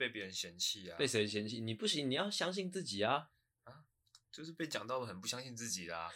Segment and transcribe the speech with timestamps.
[0.00, 0.96] 被别人嫌弃啊。
[0.96, 1.60] 被谁嫌弃？
[1.60, 3.30] 你不行，你要相信自己啊！
[3.64, 3.84] 啊，
[4.32, 6.10] 就是被讲到很不相信自己啦。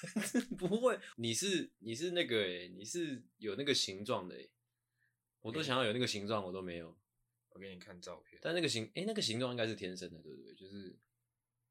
[0.56, 4.50] 不会，你是你是那个诶、欸，你是有那个形状的诶、欸，
[5.42, 6.98] 我都想要有那个形状，我都没有。
[7.50, 10.54] 我给你看照片，但那个形诶、欸，那个形状应该是天生的，对不对？
[10.54, 10.98] 就是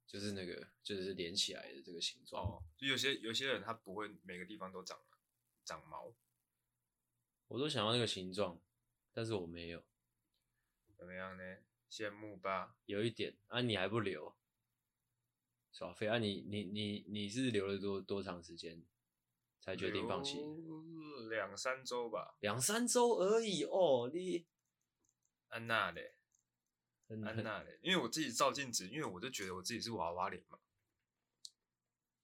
[0.05, 2.45] 就是那个就是连起来的这个形状。
[2.45, 4.99] 哦，就有些有些人他不会每个地方都长
[5.65, 6.15] 长毛。
[7.47, 8.61] 我都想要那个形状，
[9.11, 9.83] 但是我没有。
[10.97, 11.43] 怎么样呢？
[11.89, 12.75] 羡慕吧？
[12.85, 14.35] 有一点啊，你还不留？
[15.71, 16.41] 耍废啊你！
[16.47, 18.81] 你你你你是留了多多长时间
[19.59, 20.37] 才决定放弃？
[21.29, 22.37] 两三周吧。
[22.39, 24.45] 两三周而已哦，你
[25.49, 26.01] 安娜的，
[27.09, 30.59] 安娜的，因为我自己照镜子，因为我就觉得我自己是娃娃脸嘛。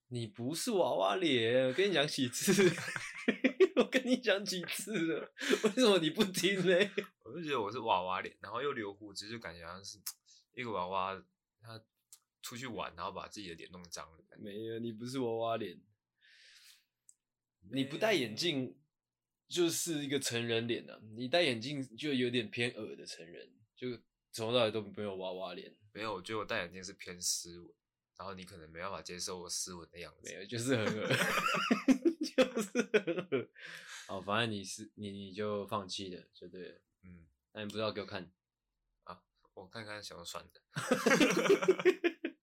[0.07, 2.53] 你不是娃娃脸，我跟你讲几次。
[3.81, 6.91] 我跟你讲几次了，为什么你不听呢？
[7.25, 9.97] 我就觉得我是娃娃脸，然后又留胡子，就感觉好像是
[10.53, 11.23] 一个娃娃，
[11.61, 11.83] 他
[12.43, 14.23] 出去玩，然后把自己的脸弄脏了。
[14.37, 15.81] 没有，你不是娃娃脸，
[17.71, 18.77] 你不戴眼镜
[19.47, 20.99] 就是一个成人脸啊。
[21.15, 23.89] 你戴眼镜就有点偏耳的成人，就
[24.31, 25.75] 从头到尾都没有娃娃脸。
[25.91, 27.73] 没有，我觉得我戴眼镜是偏斯文，
[28.19, 30.29] 然后你可能没办法接受我斯文的样子。
[30.29, 31.07] 没有，就是很恶。
[32.35, 33.49] 就是，
[34.07, 36.79] 好，反正你是你你就放弃了，就对了。
[37.01, 38.31] 嗯，那你不知道给我看
[39.05, 39.23] 啊？
[39.55, 40.61] 我看看想算的，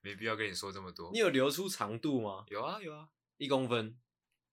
[0.00, 1.12] 没必要跟你说这么多。
[1.12, 2.46] 你有留出长度吗？
[2.48, 4.00] 有啊有啊，一公分，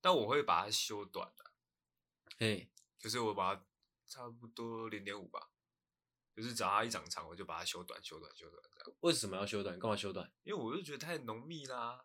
[0.02, 1.50] 但我会把它修短的。
[2.36, 3.64] 嘿，就是我把它
[4.06, 5.50] 差不多零点五吧，
[6.36, 8.94] 就是只要它一长长，我就把它修短修短修短这样。
[9.00, 9.78] 为什么要修短？
[9.78, 10.30] 干嘛修短？
[10.42, 12.04] 因为我就觉得太浓密啦。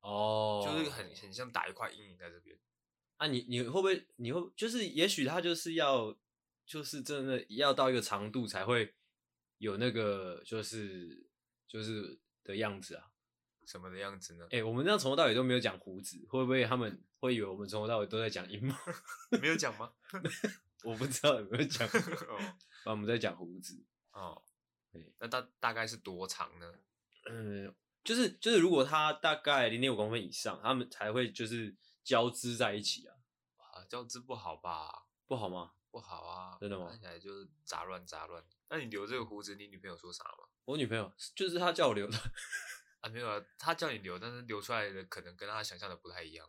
[0.00, 2.56] 哦，就是很很像打一块阴影在这边
[3.16, 3.40] 啊你！
[3.48, 4.06] 你你会不会？
[4.16, 6.16] 你会就是也许他就是要，
[6.64, 8.94] 就是真的要到一个长度才会
[9.58, 11.28] 有那个就是
[11.66, 13.10] 就是的样子啊？
[13.66, 14.44] 什么的样子呢？
[14.46, 18.74] 哎、欸，我们这样从头到尾都没有讲胡子，会不会他们会以为我们从头到尾都在讲阴毛？
[19.42, 19.92] 没有讲吗？
[20.84, 21.86] 我不知道有没有讲。
[21.88, 22.56] 哦，啊，
[22.92, 24.40] 我们在讲胡子哦。
[24.90, 26.72] 对，那大大概是多长呢？
[27.28, 27.74] 嗯。
[28.04, 33.14] 就是就是，如果它大概零点五公分以上，它们才会就是交织在一起啊。
[33.56, 35.06] 啊，交织不好吧？
[35.26, 35.72] 不好吗？
[35.90, 36.88] 不好啊，真的吗？
[36.90, 38.44] 看起来就是杂乱杂乱。
[38.68, 40.48] 那你留这个胡子，你女朋友说啥吗？
[40.64, 42.16] 我女朋友就是她叫我留的
[43.00, 46.48] 啊，没有啊，她叫你留，但是留出来的可能跟她想象的不太一样。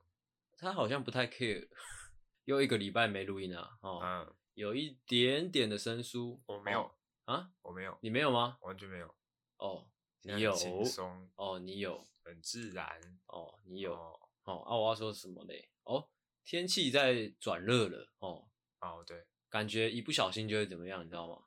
[0.58, 1.68] 她好像不太 care。
[2.46, 6.42] 又一个礼拜没录音啊，哦，嗯，有一点点的生疏。
[6.48, 6.82] 我没有、
[7.26, 8.58] 哦、啊，我没有，你没有吗？
[8.62, 9.16] 完全没有。
[9.58, 9.88] 哦。
[10.22, 15.70] 你有轻松哦，你有很自然哦，你有哦，哦啊，我要说什么嘞？
[15.84, 16.10] 哦，
[16.44, 18.48] 天气在转热了哦，
[18.82, 21.44] 哦对，感觉一不小心就会怎么样，你知道吗？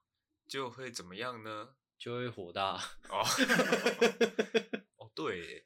[0.48, 1.76] 就会怎么样呢？
[1.98, 2.74] 就会火大
[3.08, 3.22] 哦，
[4.98, 5.62] 哦对，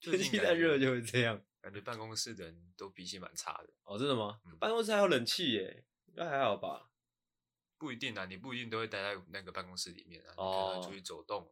[0.00, 4.40] 天气再热就会这样，感觉办公室的人都脾气蛮差的哦，真的吗？
[4.44, 6.90] 嗯、办公室还有冷气耶，应该还好吧？
[7.78, 11.50] 不一定啊，你不一定都会待在那个办公室里面啊，哦、你可能出去走动。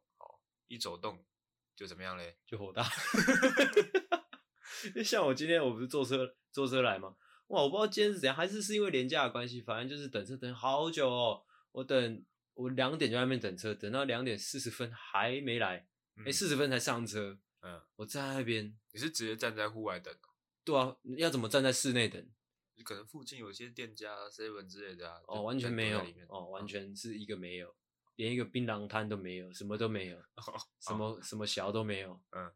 [0.68, 1.24] 一走动
[1.74, 2.38] 就怎么样嘞？
[2.46, 2.88] 就火大。
[5.04, 7.16] 像我今天我不是坐车坐车来吗？
[7.48, 11.42] 哇，我不知道今天是怎样，还是是因为廉价的关系，反正就是等车等好久哦。
[11.72, 12.24] 我等
[12.54, 15.88] 我两点就在那边等车，等到两点四十分还没来，
[16.24, 17.38] 哎，四十分才上车。
[17.62, 18.76] 嗯，我站在那边。
[18.92, 20.14] 你是直接站在户外等？
[20.64, 22.24] 对啊，要怎么站在室内等？
[22.84, 25.20] 可能附近有些店家、seven 之类的啊。
[25.26, 26.04] 哦，完全没有。
[26.28, 27.74] 哦，完全是一个没有。
[28.18, 32.52] 连一个槟榔摊都没有，什么都没有， 哦、什么、哦、什么小都没有，嗯，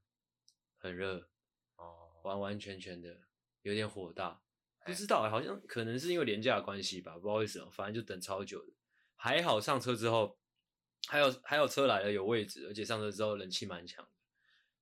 [0.77, 1.29] 很热，
[1.77, 3.17] 哦，完完全全的
[3.63, 4.43] 有点火大，
[4.85, 8.73] 不知道，好像可能是因为廉价的关系吧，不知道为什么，反正就等超久的，
[9.15, 10.37] 还好上车之后，
[11.07, 14.11] 还有还有车来了有位置，而且上车之后人气蛮强的，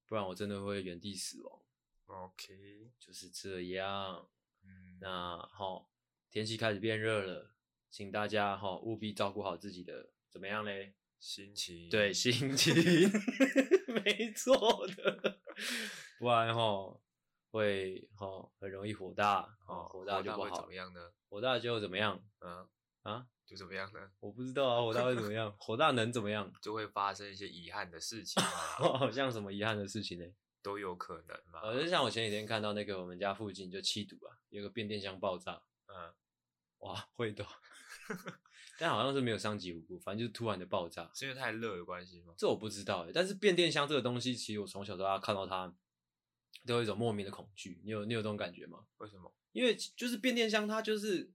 [0.06, 1.60] 不然我真的会原地死亡。
[2.06, 4.30] OK，就是这样，
[4.62, 5.90] 嗯，那好，
[6.30, 7.52] 天气开始变热了，
[7.90, 10.08] 请大家哈务必照顾好自己的。
[10.30, 10.94] 怎么样嘞？
[11.18, 12.74] 心情对， 心情
[13.92, 15.38] 没错的，
[16.18, 16.98] 不然齁
[17.50, 20.48] 会齁很容易火大，哦火大就不好。
[20.50, 21.12] 会怎么样呢？
[21.28, 22.24] 火大就怎么样？
[22.40, 22.66] 嗯
[23.02, 24.10] 啊，就怎么样呢？
[24.20, 25.54] 我不知道啊，火大会怎么样？
[25.58, 26.50] 火大能怎么样？
[26.62, 28.48] 就会发生一些遗憾的事情啊，
[28.96, 30.24] 好像什么遗憾的事情呢？
[30.62, 31.60] 都有可能嘛。
[31.62, 36.14] 呃，就像我前几天看到那个我们家附近就七堵啊，有个变电箱爆炸，嗯，
[36.78, 37.44] 哇，会的。
[38.80, 42.32] 但好像是没有伤及无辜，反正就是突然的爆炸，是因为太热的关系吗？
[42.38, 45.70] 这我不知道诶，但是变电箱这个东西，其实我从小到大看到它，
[46.64, 47.78] 都有一种莫名的恐惧。
[47.84, 48.86] 你有你有这种感觉吗？
[48.96, 49.30] 为什么？
[49.52, 51.30] 因为就是变电箱，它就是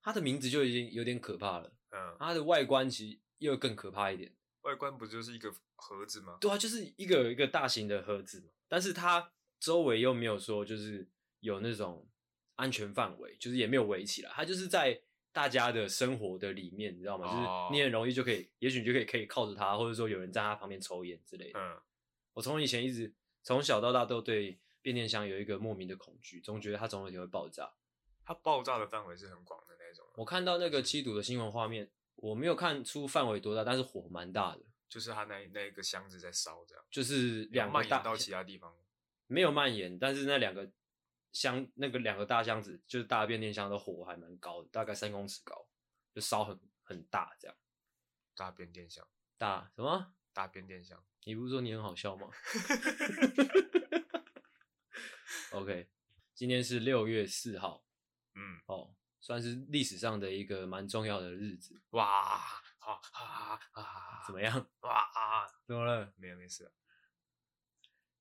[0.00, 1.72] 它的名字就已经有点可怕了。
[1.90, 4.32] 嗯，它的外观其实又更可怕一点。
[4.60, 6.38] 外观不就是一个盒子吗？
[6.40, 11.08] 对啊，就是一个一个大型的盒子嘛，但是它周围又没有说就是
[11.40, 12.08] 有那种
[12.54, 15.00] 安全范围，就是也没有围起来，它就是在
[15.36, 17.26] 大家的生活的里面，你知道吗？
[17.26, 21.60] 就是你很容易就可以，也许你就可以可以靠着他，或者说有人在他旁边抽烟之类的。
[21.60, 21.78] 嗯，
[22.32, 23.12] 我从以前一直
[23.42, 27.70] 从小到大都对变电箱有一个莫名的恐惧，总觉得它总有一天会爆炸。
[28.24, 30.06] 它爆炸的范围是很广的那种。
[30.16, 31.90] 我看到那个缉毒的新闻画面。
[32.18, 38.74] 我没有看出范围多大，但是火蛮大的，就是它那那个箱子在烧，这样，就是两个大，蔓延到其他地方，
[39.26, 40.66] 没有蔓延，但是那两个
[41.32, 45.66] 箱，那个两个大箱子，就是大变电箱的火还蛮高的，大概三公尺高，
[46.14, 47.56] 就烧很很大这样。
[48.34, 49.06] 大变电箱，
[49.38, 50.14] 大什么？
[50.32, 51.02] 大变电箱？
[51.24, 52.28] 你不是说你很好笑吗？
[55.52, 55.88] OK，
[56.34, 57.84] 今天是六月四号，
[58.34, 58.94] 嗯，哦。
[59.18, 64.54] 算是历史上的一个蛮重要的日子，哇，啊啊啊，怎么样？
[64.82, 66.12] 哇啊，怎么了？
[66.16, 66.70] 没有，没事。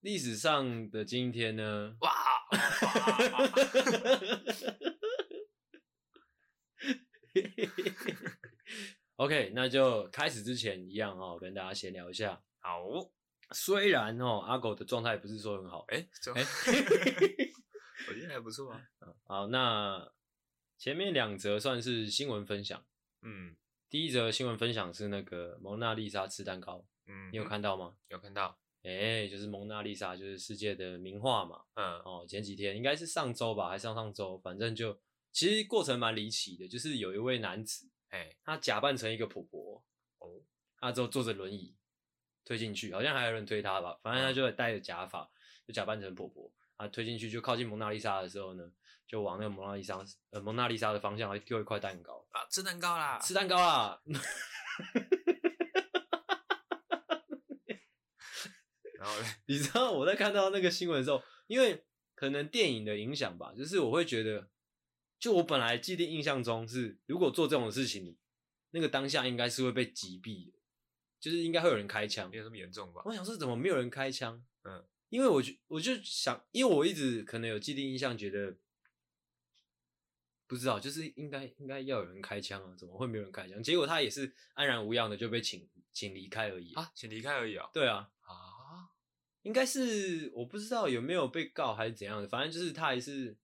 [0.05, 1.97] 历史上的今天呢？
[2.01, 2.13] 哇，
[2.51, 3.49] 哇，
[9.17, 12.39] OK，那就开始之前一样哦，跟大家闲聊一下。
[12.59, 12.85] 好，
[13.49, 16.45] 虽然哦，阿狗的状态不是说很好，哎、欸，哎，
[18.07, 18.79] 我觉得还不错啊。
[19.25, 20.07] 好，那。
[20.77, 22.85] 前面两则算是新闻分享，
[23.21, 23.55] 嗯，
[23.89, 27.95] 第一则新闻分享是那个蒙娜丽莎吃蛋糕，嗯，你有看到吗？
[28.09, 34.97] 有看到，哎、欸，就是蒙娜丽莎，就是世界的名画嘛，嗯，哦，前几天应该是上周吧，还是上上周，反正就
[35.31, 39.83] 其实过程蛮离奇的，就是有一位男子，哎、欸，他假扮成一个婆婆，
[40.19, 40.29] 哦，
[40.77, 41.75] 他之后坐着轮椅
[42.45, 45.29] 推进去，好像还有人推他吧，反正他就戴着假发，
[45.67, 48.71] 就假扮成婆婆，啊，推进去就靠近蒙娜丽莎的时候呢。
[49.07, 54.01] 就往那个蒙娜丽莎，呃，蒙娜丽莎的方向来丢一块蛋糕啊，吃蛋糕啦，吃蛋糕啦。
[59.05, 61.83] 然后呢， 你知道我在看到那个新闻的时候，因为
[62.15, 64.49] 可能电影的影响吧，就是我会觉得，
[65.19, 68.17] 就我本来既定印象中是，如果做这种事情，
[68.71, 70.57] 那个当下应该是会被击毙的，
[71.19, 73.03] 就是应该会有人开枪，没有这么严重吧？
[73.05, 74.43] 我想说，怎么没有人开枪？
[74.63, 78.57] 嗯，因为我就我就想，因为我一直可能有既定印象，觉得。
[80.47, 83.63] 不知道，就是应该应该要有人开枪啊，怎么会没有人开枪？
[83.63, 87.67] 结果他也是安然无恙的就被请请离开而已啊，请离开而已啊。
[87.73, 88.11] 对啊，啊，
[89.45, 93.37] 应该是我不知道有没有被告还是怎样的，反正就是他还是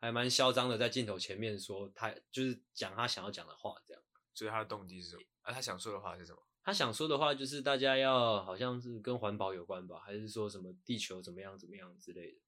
[0.00, 4.02] 还蛮嚣张的，在镜头前面说他就是讲他想要讲的话，这样。
[4.32, 5.22] 所以他的动机是什么？
[5.42, 6.42] 啊，他想说的话是什么？
[6.62, 12.38] 他想说的话就是大家要好像是跟环保有关吧，还是说什么地球怎么样怎么样之类的？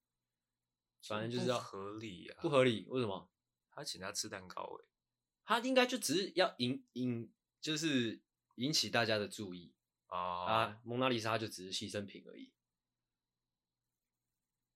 [1.07, 3.29] 反正就是要合理啊，不合理，为什么？
[3.71, 4.87] 他请他吃蛋糕诶，
[5.45, 7.31] 他应该就只是要引引，
[7.61, 8.23] 就是
[8.55, 9.75] 引起大家的注意
[10.07, 10.19] 啊。
[10.19, 12.54] 啊，蒙娜丽莎就只是牺牲品而已。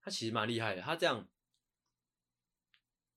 [0.00, 1.28] 他其实蛮厉害的，他这样，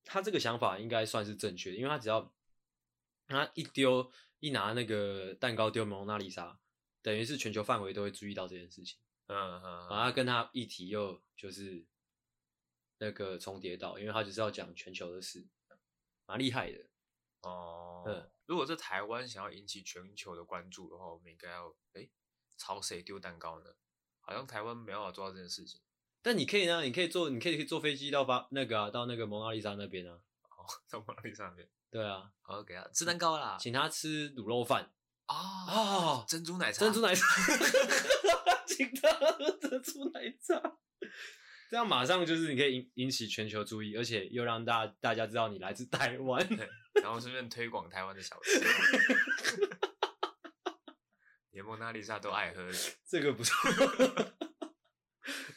[0.03, 2.33] 他这个想法应该算是正确的，因为他只要
[3.27, 6.59] 他一丢一拿那个蛋糕丢蒙娜丽莎，
[7.01, 8.99] 等于是全球范围都会注意到这件事情。
[9.27, 11.85] 嗯嗯，然后他跟他一提又就是
[12.97, 15.47] 那个重叠到，因为他就是要讲全球的事。
[16.25, 16.87] 蛮厉害的
[17.41, 18.03] 哦。
[18.07, 22.09] 嗯，如果在台湾想要引起全球的关注的话，我们应该要哎，
[22.57, 23.75] 朝谁丢蛋糕呢？
[24.19, 25.81] 好像台湾没办法做到这件事情。
[26.21, 30.11] 但你可以呢，你可以坐，你可以坐飞机到巴那个啊，到那个蒙娜丽莎那边啊。
[30.11, 31.67] 哦， 到蒙娜丽莎那边。
[31.89, 34.91] 对啊，好给他吃蛋糕啦，请他吃卤肉饭
[35.25, 37.25] 啊啊，珍珠奶茶，珍珠奶茶，
[38.65, 40.77] 请他喝珍珠奶茶。
[41.69, 46.45] 这样马上就是你可以引引起全球注意，而且又让大大家知道你来自台湾，
[47.01, 48.59] 然后顺便推广台湾的小吃，
[51.51, 52.69] 连蒙娜丽莎都爱喝，
[53.07, 53.55] 这个不错。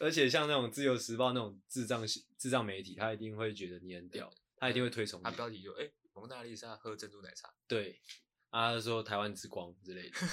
[0.01, 2.07] 而且像那种自由时报那种智障
[2.39, 5.25] 智障媒体，他一定会觉得你很屌，他一定会推崇你。
[5.25, 8.01] 他标题就哎，蒙娜丽莎喝珍珠奶茶，对，
[8.51, 10.17] 他说台湾之光之类的。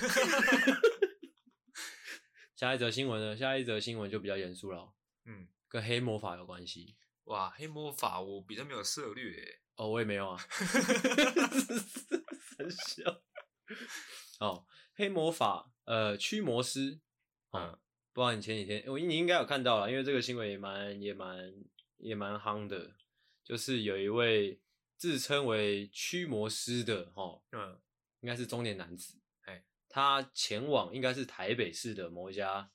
[2.56, 3.36] 下一则新闻呢？
[3.36, 4.94] 下一则新闻就比较严肃了，
[5.25, 5.48] 嗯。
[5.68, 7.50] 跟黑魔法有关系哇？
[7.51, 10.38] 黑魔法我比较没有涉猎哦，我也没有啊，
[12.58, 13.22] 很小
[14.41, 14.65] 哦。
[14.94, 17.00] 黑魔法，呃，驱魔师，
[17.53, 17.80] 嗯，
[18.13, 21.53] 不知道你前几天，我你应该有看到了，因为这个新闻也蛮也蛮
[21.98, 22.96] 也蛮夯的，
[23.44, 24.60] 就是有一位
[24.98, 27.80] 自称为驱魔师的，哈，嗯，
[28.20, 32.70] 应该是中年男子，哎，他前往应该是台北市的某一家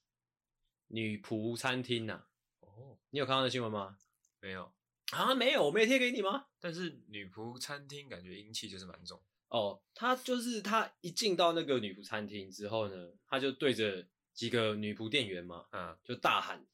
[0.89, 2.27] 女仆餐厅呐、啊。
[2.61, 3.99] 哦，你有看到那新闻吗？
[4.41, 4.73] 没有
[5.13, 6.47] 啊，没有，我没贴给你吗？
[6.59, 9.23] 但是女仆餐厅感觉阴气就是蛮重。
[9.49, 14.05] 哦，他就是他一进到那个女仆餐厅之后呢，他就对着
[14.37, 16.65] 几个女仆店员嘛，嗯，就大喊，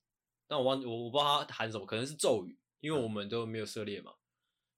[0.47, 4.13] 但我忘我我不知道他喊什么，可能是咒语，因为我们都没有涉猎嘛，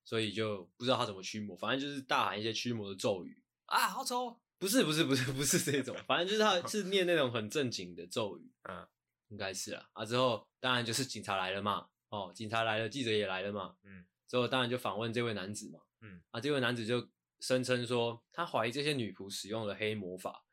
[0.04, 8.86] 所以就不知道他怎么驱魔，反正就是大喊一些驱魔的咒语啊，好丑，不是不是不是不是这种，反正就是他 是念那种很正经的咒语，嗯，
[9.28, 17.08] 应该是啊，啊之后当然就是警察来了嘛，哦，警察来了，记者也来了嘛，嗯，之后当然就访问这位男子嘛，嗯，啊这位男子就。
[17.40, 20.46] 声称说他怀疑这些女仆使用了黑魔法，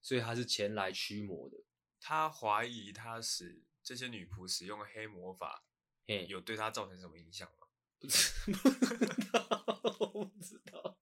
[0.00, 1.56] 所以他是前来驱魔的。
[2.00, 5.64] 他怀疑他使这些女仆使用黑魔法，
[6.06, 7.66] 嘿，有对他造成什么影响吗？
[7.98, 8.30] 不知
[9.32, 9.72] 道，
[10.14, 10.98] 我不知道，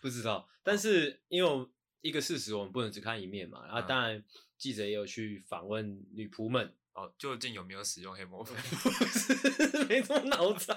[0.00, 0.48] 不知道。
[0.62, 1.68] 但是因为
[2.00, 3.64] 一个事实，我们不能只看一面嘛。
[3.66, 4.24] 然后当然
[4.58, 8.54] 记者也有去访问女仆们，哦，究竟有没有使用黑魔法？
[9.88, 10.76] 没这么脑残。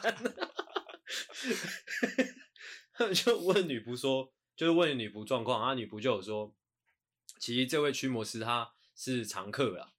[2.94, 6.56] 他们就问女仆说，就是问女仆状况，啊，女仆就有说，
[7.40, 9.94] 其实这位驱魔师他是常客啦，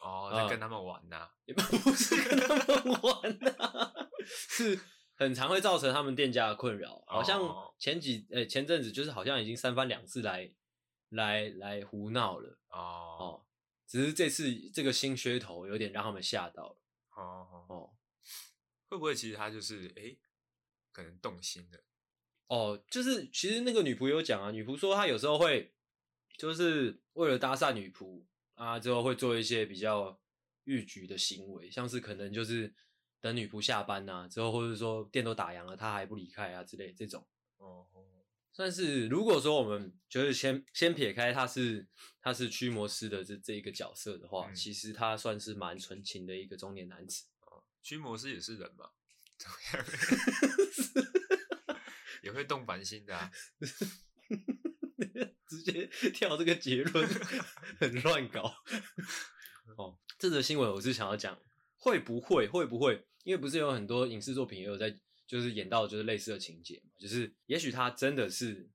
[0.00, 1.62] 哦，在跟他们玩呐， 也不
[1.94, 4.78] 是跟他们玩呐， 是
[5.14, 7.40] 很常会造成他们店家的困扰，好像
[7.78, 10.52] 前几呃、欸、前阵子就是好像已经三番两次来
[11.10, 12.78] 来来胡闹了，哦。
[13.18, 13.46] 哦，
[13.86, 16.76] 只是这次这个新噱头有点让他们吓到了，
[17.16, 17.64] 哦。
[17.68, 17.90] 哦，
[18.88, 20.18] 会不会其实他就是哎、欸，
[20.90, 21.78] 可能动心了？
[22.46, 25.73] 哦，就是其实那个女仆有讲啊，女仆说她有时候会，
[26.36, 28.24] 就是为了搭讪女仆
[28.54, 30.20] 啊，之后会做一些比较
[30.64, 32.74] 欲举的行为，像是可能就是
[33.20, 37.26] 等女仆下班啊，之后或者说店都打烊了，他还不离开啊之类这种。
[37.56, 37.86] 哦，
[38.52, 41.88] 算是如果说我们就是先先撇开他是
[42.20, 47.24] 他是驱魔师的这这一个角色的话，嗯、其实他算是蛮纯情的一个中年男子。
[47.40, 48.90] 哦，驱魔师也是人嘛？
[49.36, 49.84] 怎么样？
[52.22, 53.30] 也会动凡心的啊，
[55.48, 57.08] 直接跳这个结论，
[57.78, 58.54] 很乱搞。
[59.76, 61.38] 哦，这则新闻我是想要讲，
[61.76, 63.06] 会不会会不会？
[63.22, 64.94] 因为不是有很多影视作品也有在，
[65.26, 68.68] 就是演到就是类似的情节嘛，就是也许他真的是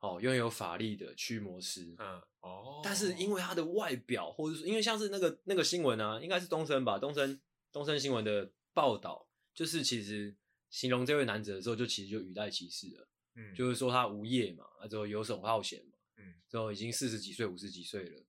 [0.00, 7.40] 哦拥有法力的驱魔师，嗯哦，但是因为他的外表，或者说因为像是那个那个新闻啊，应该是东森吧，东森
[7.70, 10.34] 东森新闻的报道，就是其实。
[10.68, 18.24] 形容这位男子的时候，就其实就语带歧视了，嗯，就是说他无业嘛，啊，之后游手好闲嘛，嗯，之后已经四十几岁、五十几岁了，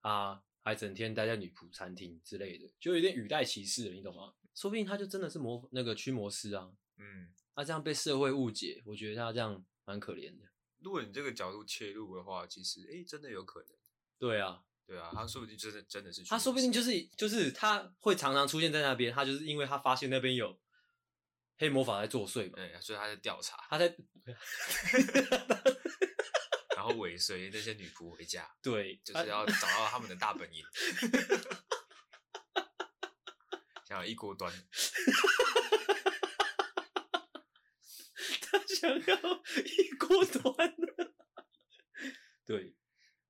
[0.00, 4.32] 啊，还整天待在女仆餐厅之类的，就有点语带歧视了，你懂吗？
[4.54, 10.46] 说不定他就真的是魔那个驱魔师啊，嗯，他这样被社会误解，我觉得他这样蛮可怜的。
[10.78, 13.68] 如果你这个角度切入的话，其实哎，真的有可能。
[14.18, 20.58] 对啊，对啊，他说不定真的真的是，他说不定就是就是他会常常出现在那边，他就是因为他发现那边有。
[21.60, 22.56] 黑魔法在作祟嘛？
[22.56, 23.86] 对，所以他在调查，他在，
[26.76, 30.64] 然后尾随那些女仆回家， 对，就是要找到他们的大本营，
[33.84, 34.52] 想要一锅端，
[38.42, 38.96] 他想要
[39.64, 40.76] 一锅端，
[42.46, 42.76] 对，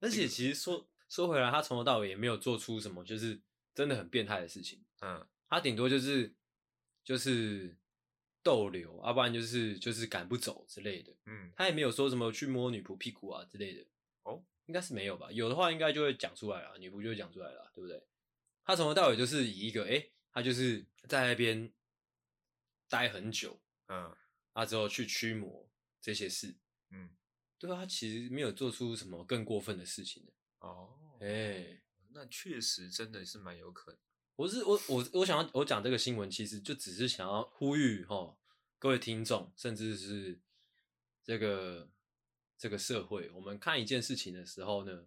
[0.00, 3.40] 而且其实说说回来，他从头到尾也没有做出什么，就是
[3.74, 6.34] 真的很变态的事情，嗯，他顶多就是
[7.02, 7.77] 就是。
[8.48, 11.14] 逗留，要、啊、不然就是就是赶不走之类的。
[11.26, 13.84] 嗯，他也没有说什么去摸女仆屁股啊之类的。
[14.22, 15.30] 哦，应该是没有吧？
[15.30, 18.02] 有的话应该就会讲出来了，女仆就会讲出来了，对不对？
[18.64, 21.70] 他从头到尾就是以一个，哎、欸，他就是在那边
[22.88, 24.16] 待很久，嗯，
[24.54, 25.68] 啊之后去驱魔
[26.00, 26.56] 这些事，
[26.90, 27.10] 嗯，
[27.58, 30.32] 对啊，他其实没有做出什么更过分的事情的。
[30.60, 30.88] 哦，
[31.20, 31.82] 哎、欸，
[32.14, 34.00] 那确实真的是蛮有可能。
[34.36, 38.36] 我是我我我想要我讲这个新闻，其实就只是想要呼吁齁
[38.80, 40.40] 各位听众，甚至是
[41.24, 41.90] 这个
[42.56, 45.06] 这个社会，我们看一件事情的时候呢，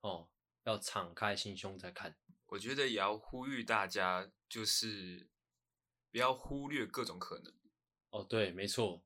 [0.00, 0.28] 哦，
[0.64, 2.16] 要敞开心胸再看。
[2.46, 5.28] 我觉得也要呼吁大家，就是
[6.10, 7.54] 不要忽略各种可能。
[8.10, 9.04] 哦，对，没错，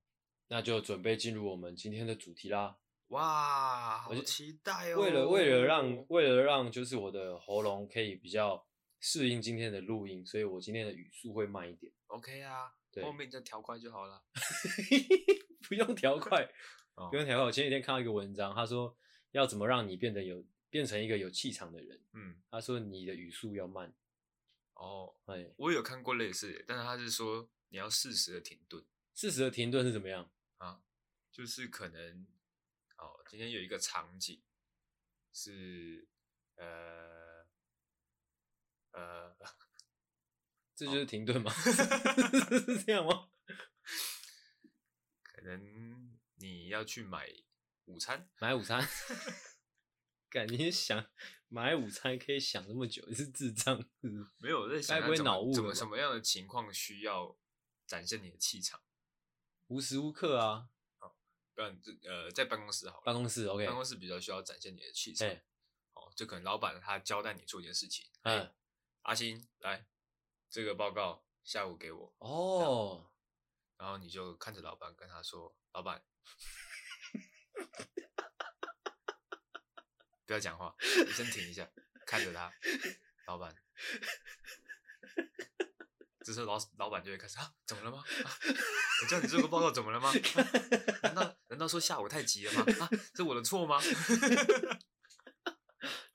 [0.49, 2.79] 那就准备进入我们今天的主题啦。
[3.09, 5.03] 哇，好期待哦！
[5.03, 8.67] 为了为了让为了让就是我的喉咙可以比较。
[8.99, 11.93] 适应今天的录音，所以我今天的语速会慢一点。
[12.07, 14.23] OK 啊，对，后面再调快就好了。
[15.69, 16.49] 不用调快，
[17.11, 17.45] 不用调快。
[17.47, 18.97] 我前几天看到一个文章，他说
[19.33, 22.01] 要怎么让你变得有变成一个有气场的人。
[22.13, 23.95] 嗯，他说你的语速要慢。
[24.75, 28.85] 哦，哎，我有看过类似的，但是他是说你要适时的停顿。
[29.15, 30.83] 适时的停顿是怎么样啊？
[31.33, 32.27] 就是可能
[32.99, 34.43] 哦，今天有一个场景
[35.33, 36.07] 是
[36.57, 37.27] 呃。
[38.93, 39.37] 呃，
[40.77, 41.51] 这就是停顿吗？
[41.57, 43.31] 是这样吗？
[45.23, 47.27] 可能你你要去买
[47.87, 48.87] 午餐，买午餐。
[50.29, 51.09] 感觉想
[51.49, 54.27] 买午餐可以想那么久，你是智障是不是？
[54.39, 55.75] 没有我在想，该不会脑雾了吧？
[55.75, 57.39] 什么样的情况需要
[57.87, 58.83] 展现你的气场？
[59.69, 60.69] 无时无刻啊。
[61.55, 63.03] 不然，呃，在办公室好了。
[63.03, 65.27] 办公室 OK，办公室比较需要展现你的气场。
[65.27, 65.43] 欸、
[65.95, 68.07] 哦，就可能老板他交代你做一件事情。
[68.25, 68.55] 嗯、欸，
[69.03, 69.87] 阿星来，
[70.49, 72.15] 这个报告下午给我。
[72.19, 73.11] 哦。
[73.79, 76.03] 然后你就看着老板跟他说：“老板，
[80.25, 81.71] 不要讲话，你先停一下，
[82.07, 82.51] 看着他。”
[83.29, 83.55] 老板。
[86.25, 88.03] 这时候老老板就会开始啊，怎么了吗？
[88.25, 88.31] 啊，
[89.03, 90.11] 我叫你做个报告，怎么了吗？
[90.11, 90.15] 啊、
[91.03, 92.65] 难道难道说下午太急了吗？
[92.81, 93.79] 啊，是我的错吗？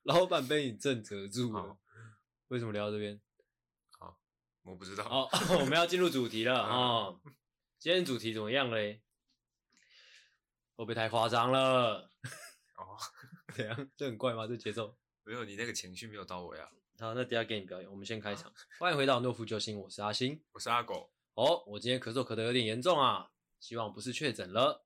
[0.03, 1.77] 老板被你震慑住了。
[2.47, 3.21] 为什么聊到这边？
[4.63, 5.03] 好，我不知道。
[5.05, 7.21] 哦， 我们要进入主题了啊、哦！
[7.79, 9.01] 今天主题怎么样嘞？
[10.75, 12.09] 会不会太夸张了？
[12.75, 12.97] 哦，
[13.53, 13.91] 怎样？
[13.95, 14.47] 这很怪吗？
[14.47, 14.95] 这节奏？
[15.23, 16.69] 没有，你那个情绪没有到位啊。
[16.99, 17.89] 好，那等下给你表演。
[17.89, 18.53] 我们先开场。
[18.79, 21.11] 欢迎回到诺夫救星，我是阿星，我是阿狗。
[21.33, 24.85] 哦，我今天咳嗽咳得有点严重啊，希望不是确诊了。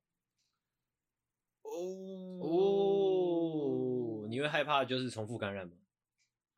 [1.62, 1.70] 哦
[2.40, 5.76] 哦，你会害怕就是重复感染吗？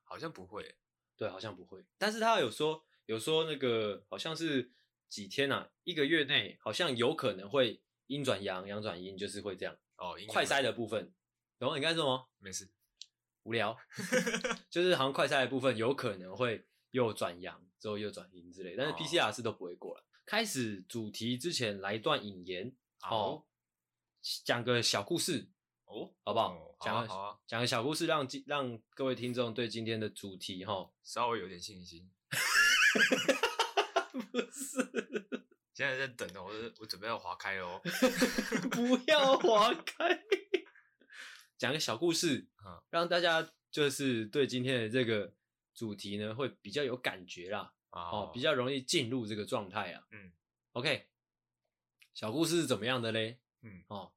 [0.04, 0.76] 好像不会。
[1.16, 1.84] 对，好像不会。
[1.98, 4.70] 但是他有说，有说那个好像是
[5.08, 9.74] 几天啊，一个月内好像有可能会阴转阳，阳转阴，就是会这样。
[9.96, 11.10] 哦，快筛的部分，
[11.58, 12.28] 懂你该说什么？
[12.38, 12.68] 没事。
[13.44, 13.74] 无聊，
[14.68, 20.04] 就是好像快筛的部分有可能会又转阳，之后又转阴之类，但是 PCR 是都不会过了。
[20.26, 23.46] 开始主题之前来一段引言，好，
[24.44, 25.48] 讲个小故事
[25.86, 26.76] 哦，好不好？
[26.84, 32.10] 讲个讲个小故事，让让各位听众对今天的主题哈稍微有点信心。
[34.32, 34.82] 不是，
[35.74, 37.80] 现在在等哦，我我准备要划开哦，
[38.70, 40.20] 不要划开。
[41.56, 42.46] 讲个小故事，
[42.90, 45.32] 让大家就是对今天的这个
[45.74, 50.06] 主题呢，会比较有感觉啦，哦，比较容易进入这个状态啊。
[50.10, 50.32] 嗯
[50.72, 51.08] ，OK，
[52.14, 53.40] 小故事是怎么样的嘞？
[53.62, 54.12] 嗯，哦，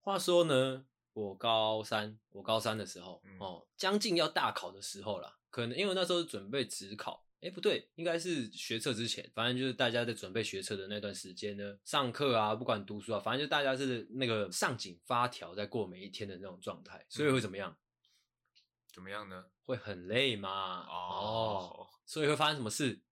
[0.00, 7.26] 话说呢，我高三，我高三的时候，哦，将近要大考的时候啦，可能因为那时候是准备职考。
[7.42, 17.72] 哎，不对，应该是学测之前，反正就是大家在准备学测的那段时间呢，上课啊，不管读书啊，反正就大家是那个上紧发条在过每一天的那种状态，所以会怎么样？
[17.72, 18.62] 嗯、
[18.94, 19.46] 怎么样呢？
[19.64, 20.86] 会很累嘛？
[20.86, 23.02] 哦，哦，所以会发生什么事？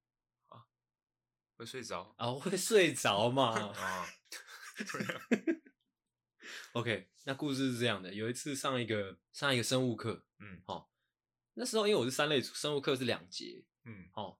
[0.47, 0.63] 啊，
[1.57, 2.31] 会睡着啊？
[2.33, 3.51] 会睡着嘛？
[3.75, 4.07] 啊
[4.77, 5.61] 对，
[6.75, 10.87] OK，那故事是这样的，有一次上一个上一个生物课，嗯，好、哦，
[11.55, 13.65] 那时候因为我是三类生物课是两节。
[13.91, 14.39] 嗯，哦，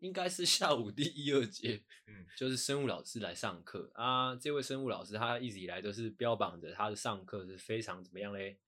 [0.00, 4.34] 应该是下午第一二节，嗯， 就是生物老师来上课啊。
[4.36, 8.58] 这位生物老师他一直以来都是标榜着他的上课是非常怎么样嘞？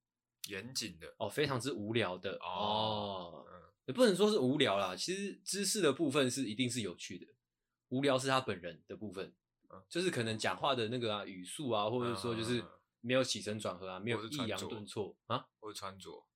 [0.49, 3.47] 严谨的哦，非常之无聊的哦，
[3.87, 7.27] 也不能说是无聊啦，其实知识的部分是一定是有趣的，
[7.89, 9.35] 无聊是他本人的部分，
[9.71, 12.63] 嗯，就是可能讲话的那个啊语速啊，或者说就是
[13.01, 16.28] 没有起承转合啊，没有抑扬顿挫啊，或者穿着。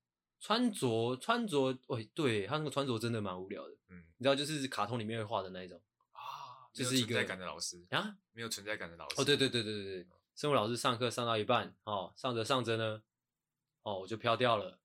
[0.43, 9.21] 穿着穿着，喂，对他那个穿着真的蛮无聊的，嗯，你知道，就是卡通里面会画的那一种啊，就是一个存在感的老师啊，没有存在感的老师。
[9.21, 13.01] 哦，对对对对对对，生物老师上课上到一半，哦，上着上着呢，
[13.83, 14.77] 哦，我就飘掉了，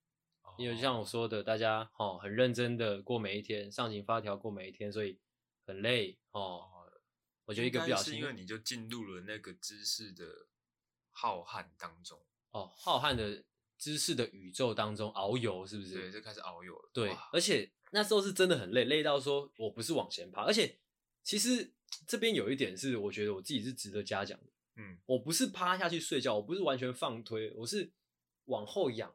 [0.42, 5.18] 哦，因为就像我说的，大家哦很认真的过每一天，上紧发条过每一天，所以
[5.66, 6.84] 很累哦，哦。
[7.46, 10.46] 我觉得一个不小心，是因为你就进入了那个知识的
[11.10, 13.42] 浩瀚当中，哦，浩瀚的。
[13.78, 15.94] 知识的宇宙当中遨游，是不是？
[15.94, 16.90] 对，就开始遨游了。
[16.92, 20.78] 对，而且那时候是真的很累，累到说我不是往前爬，而且
[21.22, 21.72] 其实
[22.06, 24.52] 这边有一点是，我觉得我自己是值得嘉奖的。
[24.76, 27.90] 嗯，我不是趴下去睡觉，我不是完全放推，我是
[28.46, 29.14] 往后仰。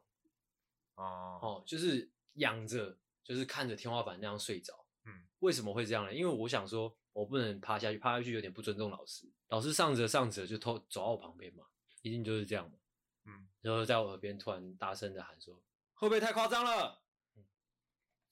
[0.96, 4.86] 哦哦，就是仰着，就是看着天花板那样睡着。
[5.04, 6.14] 嗯，为什么会这样呢？
[6.14, 9.26] 因为我想说，我不能趴下去，趴下去有点不尊重老师。
[9.48, 11.64] 老师上着上着就偷走到我旁边嘛，
[12.02, 12.78] 一定就是这样嘛。
[13.26, 15.62] 嗯，然后在我耳边突然大声的喊说
[15.94, 17.02] ：“会不会太夸张了？”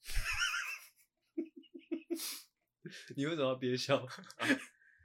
[3.15, 3.97] 你为什么要憋笑？
[3.97, 4.07] 啊、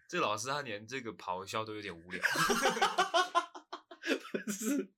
[0.08, 2.20] 这老师他连这个咆哮都有点无聊。
[4.44, 4.92] 不是，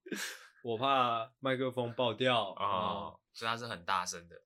[0.62, 4.42] 我怕麦克风爆掉啊、哦，所以他是很大声的。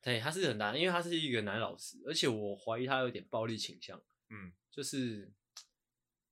[0.00, 4.02] 对，他是很大，因为他是一个男老师，而且我怀疑他有点暴力倾向。
[4.30, 5.32] 嗯，就是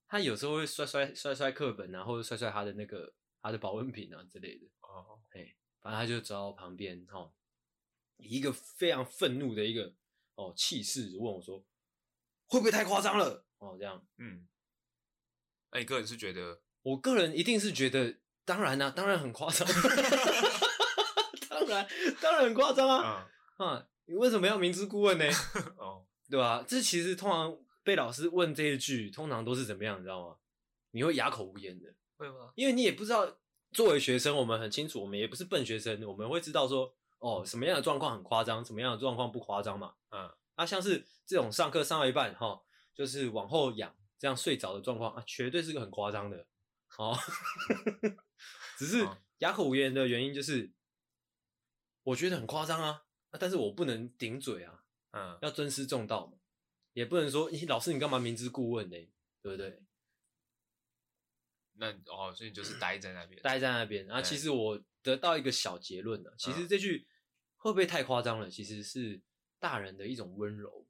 [0.09, 3.15] 他有时候会摔摔摔摔课本啊，或者摔摔他的那个。
[3.47, 7.33] 他的保温瓶啊之类的哦，哎，反正他就走到我旁边，哈，
[8.17, 9.95] 以一个非常愤怒的一个
[10.35, 11.65] 哦气势问我说
[12.47, 14.47] ：“会不会太夸张了？”哦，这样，嗯，
[15.71, 19.67] 那你个人是觉得我个人一定是觉得，当然啦、啊，当然很夸张，
[21.49, 21.89] 当然
[22.21, 23.31] 当然很夸张啊！
[23.59, 25.25] 嗯、啊，你为什么要明知故问呢？
[25.79, 26.65] 哦，对吧、啊？
[26.67, 30.37] 这其实通常被老师问这一句，通常都是怎么样，你知道吗？
[30.91, 32.53] 你会哑口无言的，会吗？
[32.55, 33.39] 因为你也不知道。
[33.73, 39.93] 作为学生，我们很清楚，我们也不是笨学生，我们会知道说，哦，什么样的状况很夸张，什么样的状况不夸张嘛。
[40.11, 42.63] 嗯，啊，像是这种上课上到一半，哈，
[42.95, 46.47] 就是往后仰这样睡着的状况啊，绝对是个很夸张的。
[46.97, 47.15] 哦，
[48.79, 49.07] 只是
[49.39, 50.73] 哑口无言的原因就是，
[52.05, 53.03] 我觉得很夸张啊，
[53.33, 56.39] 但是我不能顶嘴啊，嗯，要尊师重道嘛，
[56.95, 58.97] 也不能说，咦，老师你干嘛明知故问呢？
[59.43, 59.83] 对不对？
[61.79, 64.07] 那哦，所以就是待在那边，待在那边。
[64.07, 67.07] 然后其实我得到一个小结论了，其实这句
[67.57, 68.51] 会不会太夸张了？
[68.51, 69.21] 其实是
[69.59, 70.87] 大人的一种温柔，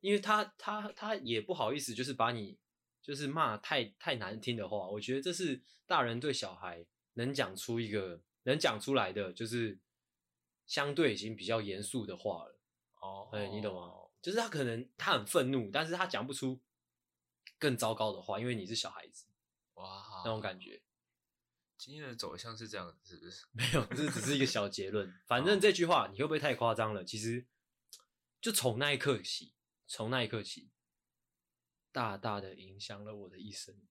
[0.00, 2.58] 因为他他他也不好意思，就是把你
[3.02, 4.88] 就是骂太太难听的话。
[4.88, 9.78] 我觉得这是大人对小孩能讲出一个能讲出来的，就是
[10.66, 12.58] 相对已经比较严肃的话了。
[13.00, 13.92] 哦，哎，你懂吗？
[14.22, 16.58] 就是他可能他很愤怒，但是他讲不出
[17.58, 19.26] 更糟糕的话，因为你是小孩子。
[19.74, 20.82] 哇，那种感觉，
[21.76, 23.46] 今天的走向是这样子，是不是？
[23.52, 25.12] 没有，这只是一个小结论。
[25.26, 27.04] 反正这句话，你会不会太夸张了？
[27.04, 27.46] 其实，
[28.40, 29.54] 就从那一刻起，
[29.86, 30.70] 从那一刻起，
[31.92, 33.86] 大大的影响了我的一生。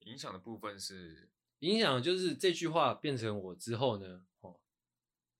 [0.00, 4.60] 影响的部分是，影响就是这句话变成我之后呢，哦，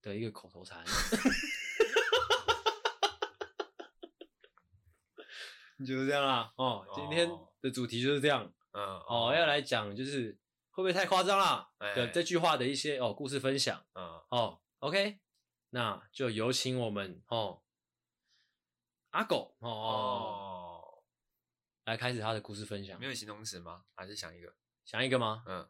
[0.02, 0.84] 的一个口头禅。
[5.78, 7.26] 就是这样啦，哦，今天
[7.60, 10.38] 的主题就是这样，嗯，哦，要来讲就是
[10.70, 15.20] 会不会太夸张啦的这句话的一些哦故事分享，嗯，哦，OK，
[15.70, 17.62] 那就有请我们哦
[19.10, 21.02] 阿狗哦
[21.84, 22.98] 来开始他的故事分享。
[23.00, 23.84] 没有形容词吗？
[23.96, 24.54] 还是想一个？
[24.84, 25.42] 想一个吗？
[25.46, 25.68] 嗯，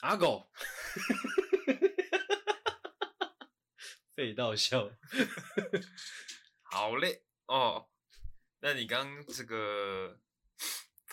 [0.00, 0.48] 阿狗，
[4.14, 4.88] 废到笑，
[6.62, 7.88] 好嘞，哦。
[8.60, 10.18] 那你刚刚这个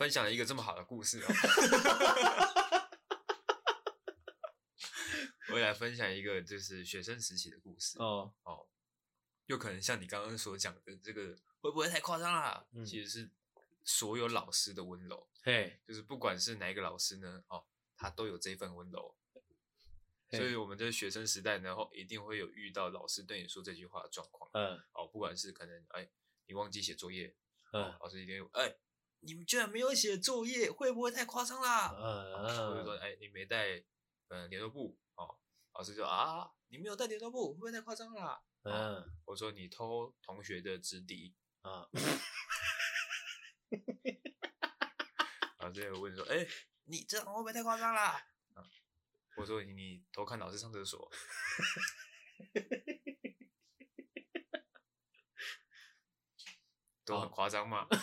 [0.02, 1.28] 分享了一个这么好的故事哦，
[5.54, 8.00] 我也来分享一个就是学生时期的故事。
[8.00, 8.34] 哦。
[8.42, 8.66] 哦，
[9.46, 12.66] 有可能像你刚刚所讲的这个会不会太夸张啦？
[12.74, 13.30] 嗯，其实是
[13.84, 17.64] 所有老师的温柔，嘿，就是不管是哪一个老师呢，哦，
[17.96, 19.16] 他都有这份温柔，
[20.32, 26.10] 所以我们在学生时代呢，一定会有遇到老师对你说这句话的状况，嗯，哦，不管是可能哎。
[26.48, 27.36] 你忘记写作业，
[27.72, 28.80] 嗯，老师一定哎、欸，
[29.22, 31.94] 你们居然没有写作业，会不会太夸张啦？
[31.96, 33.84] 嗯，或者说哎、欸，你没带
[34.30, 35.38] 嗯联络簿，哦，
[35.74, 38.42] 老师就啊，你没有带联络簿，会不会太夸张啦？
[38.64, 41.88] 嗯，我说你偷同学的纸笔，啊，
[45.60, 46.48] 老师又问说，哎、欸，
[46.86, 48.28] 你这样会不会太夸张啦？
[49.38, 51.10] 我说你你偷看老师上厕所。
[57.04, 57.88] 都很夸张嘛？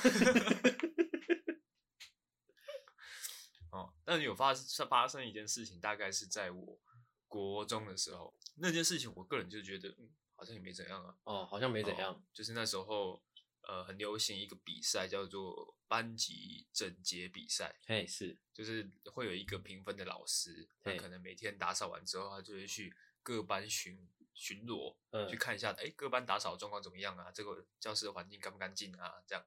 [3.70, 6.78] 哦，但有发生发生一件事情，大概是在我
[7.26, 8.34] 国中的时候。
[8.54, 11.14] 那件事情，我个人就觉得，嗯，好像也没怎样啊。
[11.24, 12.14] 哦，好像没怎样。
[12.14, 13.22] 哦，就是那时候，
[13.60, 17.78] 呃，很流行一个比赛，叫做班级整洁比赛。
[17.86, 24.08] 嘿，是，就是会有一个评分的老师，他可能每天打扫完之后，他就会去各班巡。
[24.40, 27.28] 巡逻，嗯，去看一下，哎、欸，各班打扫状况怎么样啊？
[27.32, 29.20] 这个教室的环境干不干净啊？
[29.26, 29.44] 这样，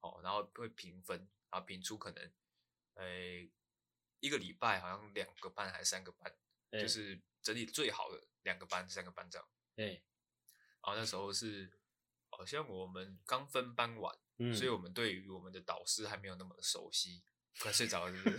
[0.00, 2.24] 哦，然后会评分，然后评出可能，
[2.94, 3.50] 哎、欸，
[4.20, 6.32] 一个礼拜好像两个班还是三个班，
[6.70, 9.48] 欸、就是整理最好的两个班、三个班这样。
[9.74, 10.04] 对、欸，
[10.82, 11.70] 然后那时候是
[12.28, 17.22] 好像我们刚分班完，嗯，所以我们对于我们的导师还没有那么的熟悉，
[17.58, 18.30] 快睡着了是不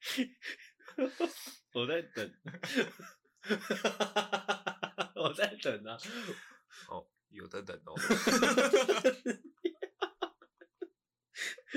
[0.00, 0.36] 是？
[1.72, 2.34] 我在等。
[5.16, 5.96] 我在等啊，
[6.88, 7.94] 哦，有的等哦，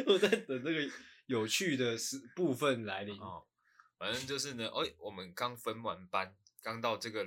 [0.08, 0.92] 我在等这个
[1.26, 3.46] 有趣的是部分来临哦。
[3.98, 7.26] 反正就是呢，哎，我们刚分完班，刚到这个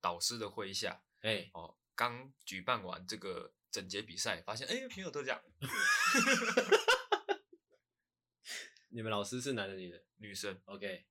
[0.00, 5.40] 导师的麾下，哎，哦，刚举办完这个整洁比赛，发现哎，朋友都讲，
[8.88, 10.04] 你们老师是男的女的？
[10.16, 11.06] 女生，OK。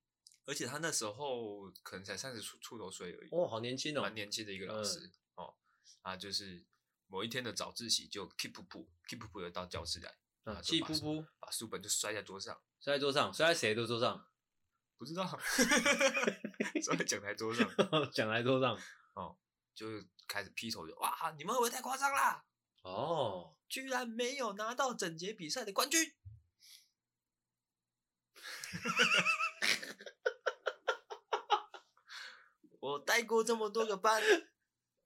[0.46, 5.54] 而且他那时候可能才三十出出头岁而已，哦，好年轻哦，蛮年轻的一个老师、嗯、哦。
[6.02, 6.64] 啊，就是
[7.06, 10.14] 某一天的早自习，就 keep 噗噗 keep 噗噗的到教室来，
[10.44, 14.26] 啊，keep 噗噗把书本就摔在桌上，摔在桌上，摔在谁的桌上？
[14.98, 15.24] 不知道，
[16.84, 17.68] 摔在讲台桌上，
[18.12, 18.78] 讲台桌上，
[19.14, 19.36] 哦，
[19.74, 19.86] 就
[20.26, 22.44] 开始劈头就哇，你们会不会太夸张啦？
[22.82, 26.14] 哦，居然没有拿到整节比赛的冠军。
[32.80, 34.22] 我带过这么多个班，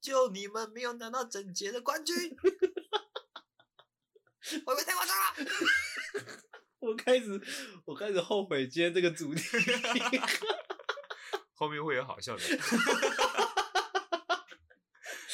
[0.00, 2.14] 就你们没有拿到整节的冠军，
[4.60, 5.34] 会不会太夸张了？
[6.80, 7.40] 我开始，
[7.86, 9.42] 我开始后悔今天这个主题，
[11.54, 12.42] 后面会有好笑的。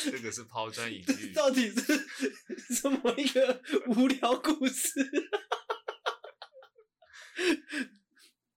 [0.03, 2.07] 这个是抛砖引玉，到底是
[2.81, 4.99] 这么一个无聊故事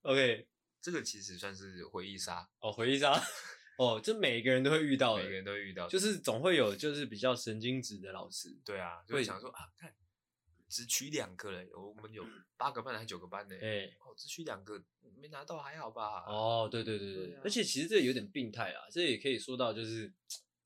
[0.02, 0.48] ？OK，
[0.80, 3.22] 这个其实算是回忆杀哦，回忆杀。
[3.76, 9.92] 哦，这每个人都会遇到，每个人都会遇到，就是总会有就是比较神经质的老师，对啊，就会想说啊，看
[10.74, 13.54] 只取两个嘞，我们有八个班还是九个班呢？
[13.62, 14.82] 哎，哦，只取两个
[15.16, 16.24] 没拿到还好吧？
[16.26, 20.12] 哦，对对对对，而且其实这有点病态啊，这也可以说到就是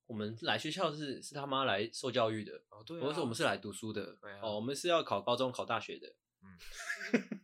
[0.07, 6.59] 我们来学校是是他妈来受教育的，哦对，或者说我们是来读书的，哦，我们是要考高中考大学的，嗯，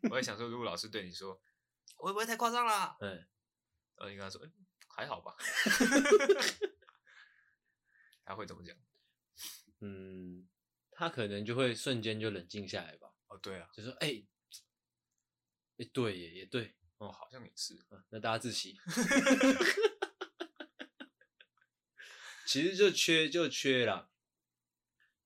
[0.11, 1.38] 我也想说，如果老师对你说
[1.96, 2.96] 会不会太夸张啦？
[3.00, 3.11] 嗯，
[3.96, 4.50] 然后，你跟他说，哎。
[4.96, 5.35] 还好吧
[8.24, 8.77] 他会怎么讲？
[10.94, 13.09] 嗯，他可能就会瞬间就冷静下来吧。
[13.28, 14.26] 哦，对啊，就说，哎、欸，
[15.78, 17.74] 哎、欸，对也也对，哦，好像也是。
[17.90, 18.76] 啊、那大家自习。
[22.46, 24.11] 其实就缺就缺啦，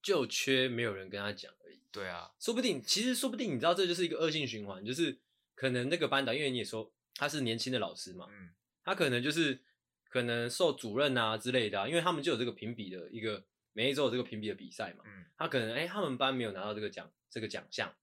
[0.01, 1.83] 就缺没有人跟他讲而已。
[1.91, 5.19] 对啊，说不定，其实说不定，你知道，这就是一个恶性循环，就是
[5.55, 8.55] 可能那个班导，因为你也说他是年轻的老师嘛，嗯。
[8.85, 9.61] 他可能就是
[10.09, 15.05] 可能受主任啊之类的啊，因为他们就有这个评比的一个每一周有这个评比的比赛嘛。
[15.07, 17.95] 嗯，他可能哎、欸，他们班没有拿到这个奖这个奖项，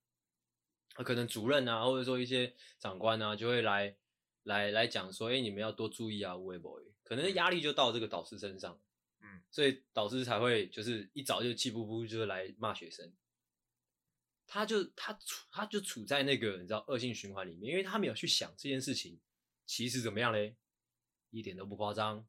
[0.93, 3.95] 他可能主任啊，或者说一些长官啊，就会来
[4.43, 8.79] 来来讲说，哎、欸，你们要多注意啊，微博，可能压力就到这个导师身上。
[9.21, 13.13] 嗯，所以导师才会就是一早就气呼呼就是来骂学生。
[14.47, 19.19] 他就他处他就处在那个你知道恶性循环里面，因为他没有去想这件事情
[19.65, 20.55] 其实怎么样嘞。
[21.31, 22.25] 一点都不夸张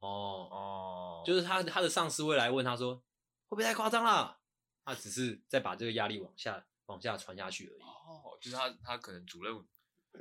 [0.00, 4.38] 哦哦，就是他他的上司会来问他说，会不会太夸张了？
[4.84, 7.82] 他只是在把这个压力往下往下传下去而已。
[7.82, 9.54] 哦，就是他他可能主任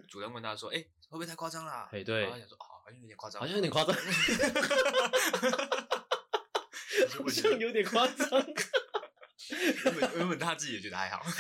[0.08, 1.90] 主任问他说，哎、欸，会不会太夸张了？
[1.92, 3.96] 哎，对，他想说，哦，好像有点夸张，好像有点夸张，
[7.18, 8.46] 好像有点夸张。
[9.50, 11.24] 原本原本他自己也觉得还好。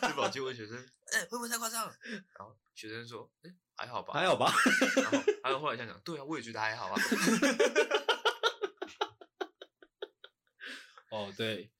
[0.00, 0.76] 就跑去问学生，
[1.12, 1.84] 哎、欸，会不会太夸张？
[1.84, 3.56] 然后学生说，哎、欸。
[3.76, 4.52] 还好吧，还好吧。
[4.96, 6.94] 然后还有后来想想，对啊，我也觉得还好啊。
[11.10, 11.70] 哦，对，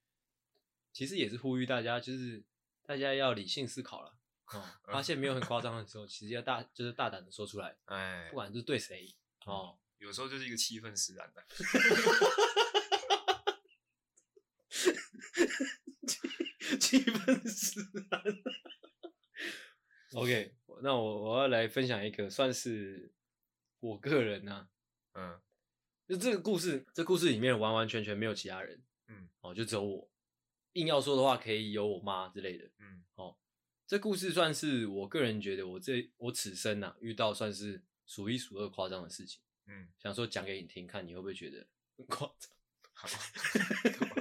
[0.93, 2.45] 其实也是呼吁大家，就是
[2.85, 4.17] 大家要理性思考了。
[4.53, 7.77] 哦，发现没有很夸张的时候， 其实要大，就是大胆的说出来。
[7.87, 9.15] 哎，不管是对谁，
[9.47, 11.45] 哦，有时候就是一个气氛使然的。
[16.79, 17.81] 气氛使
[18.11, 18.23] 然。
[20.15, 20.54] OK。
[20.85, 23.11] 那我我要来分享一个，算是
[23.81, 24.69] 我个人呐、
[25.13, 25.41] 啊，嗯，
[26.07, 30.11] 就这个故事，这故事里面完完全全没有其他人，嗯，哦，就只有我。
[30.75, 33.35] 硬要说的话，可以有我妈之类的，嗯，哦，
[33.87, 41.67] 这故事算是我个人觉得我这我此生呐、啊、遇到算是数一数二夸张的事情，嗯，想说讲给你听，看你会不会觉得
[41.97, 42.53] 很夸张？
[42.93, 43.09] 好，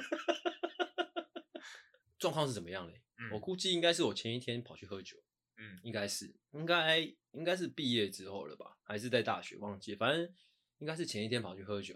[2.17, 3.01] 状况是怎么样嘞？
[3.17, 5.21] 嗯、我估计应该是我前一天跑去喝酒。
[5.63, 6.99] 嗯，应该是，应该
[7.31, 10.35] 应该是毕业之后了吧，还是在大学忘记，反正
[10.79, 11.95] 应该是前一天跑去喝酒，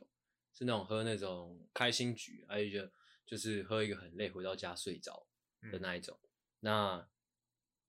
[0.54, 2.90] 是那种喝那种开心局，还有一个
[3.26, 5.28] 就是喝一个很累，回到家睡着
[5.70, 6.18] 的那一种。
[6.24, 6.30] 嗯、
[6.62, 7.10] 那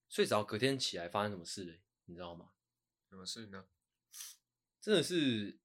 [0.09, 1.81] 睡着隔天起来发生什么事嘞？
[2.07, 2.51] 你知道吗？
[3.09, 3.69] 什么事呢？
[4.81, 5.61] 真的是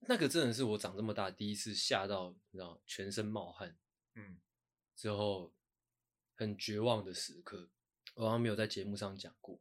[0.00, 3.76] 那个真的是我长这么大第一次吓到，你知道全身冒汗，
[4.14, 4.38] 嗯，
[4.94, 5.52] 之后
[6.36, 7.70] 很绝望的时刻。
[8.16, 9.60] 我好像没有在节目上讲过，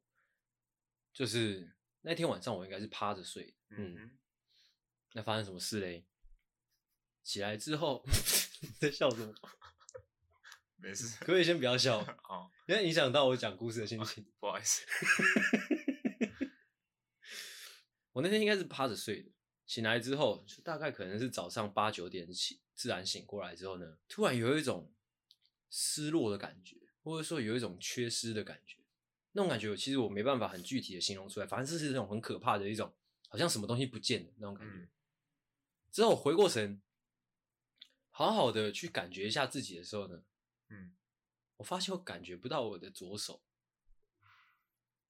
[1.13, 4.17] 就是那天晚上我应该是趴着睡，嗯，嗯，
[5.11, 6.05] 那发生什么事嘞？
[7.21, 8.01] 起来之后
[8.61, 9.33] 你在笑什么？
[10.77, 14.85] 没事， 可以先不要笑， 哦，因为影响到我讲故事的心情，不好意思。
[18.13, 19.31] 我那天应该是趴着睡的，
[19.65, 24.93] 醒来之后就大概可能是早上八九点起，自然醒过来之后呢，突然有一种
[25.69, 26.77] 失落的感觉。
[27.05, 28.77] 或者说有一种缺失的感觉，
[29.33, 32.91] 那种感觉其实我没办法很具体的形容出来，反正这是那种很可怕的一种，
[33.29, 34.89] 好像什么东西不见了那种感觉。
[35.91, 36.81] 之后我回过神，
[38.09, 40.23] 好好的去感觉一下自己的时候呢，
[40.69, 40.95] 嗯，
[41.57, 43.43] 我发现我感觉不到我的左手，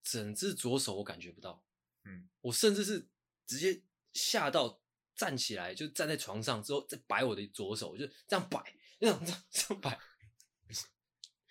[0.03, 1.63] 整只左手我感觉不到，
[2.03, 3.07] 嗯，我甚至是
[3.47, 3.81] 直接
[4.11, 4.81] 吓到
[5.15, 9.97] 站起来，就站在床上之后再摆我的左手，就这样摆，这样这样摆，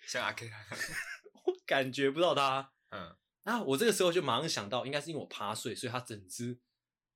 [0.07, 0.49] 像阿 K，
[1.45, 2.71] 我感觉不到他。
[2.89, 6.59] 嗯，然后我这个时候就马上想到，应该是因为我趴睡，所以他整只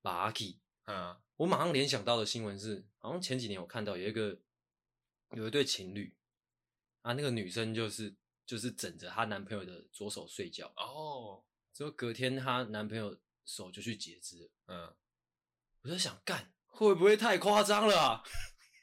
[0.02, 0.58] 把阿 K。
[0.86, 4.40] 嗯，我马上联想到的新闻是，好像前几年我看到有一个
[5.32, 6.16] 有一对情侣，
[7.02, 14.50] 啊，那个女生就是就是枕着她男朋友的左手睡觉哦，之后隔天她男朋友手就去截肢了。
[14.66, 14.96] 嗯，
[15.82, 18.24] 我在想，干会不会太夸张了啊？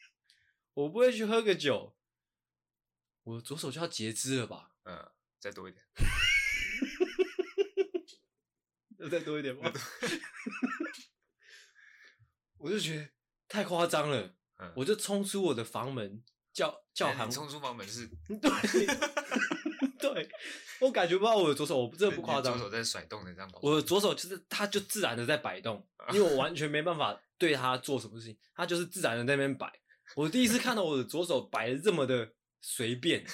[0.74, 1.96] 我不会去喝个酒，
[3.28, 4.72] 我左手就要截肢了吧？
[4.86, 5.06] 嗯，
[5.38, 5.84] 再多一点，
[9.00, 9.63] 要再多一点吗？
[12.58, 13.10] 我就觉得
[13.50, 17.30] 太夸张了，嗯、我就冲出我的房门，叫叫喊。
[17.30, 18.08] 冲出房门是？
[18.40, 18.50] 对，
[20.00, 20.30] 对，
[20.80, 22.58] 我感觉不到我的左手，我真的不夸张。
[22.58, 23.60] 左手在甩动的这样跑。
[23.62, 29.70] 我的左手就是，它就自然的在摆动，因为我完全没办法对它做什么事情，它就是自然的在那边摆。
[30.16, 33.26] 我第一次看到我的左手摆的这么的随便，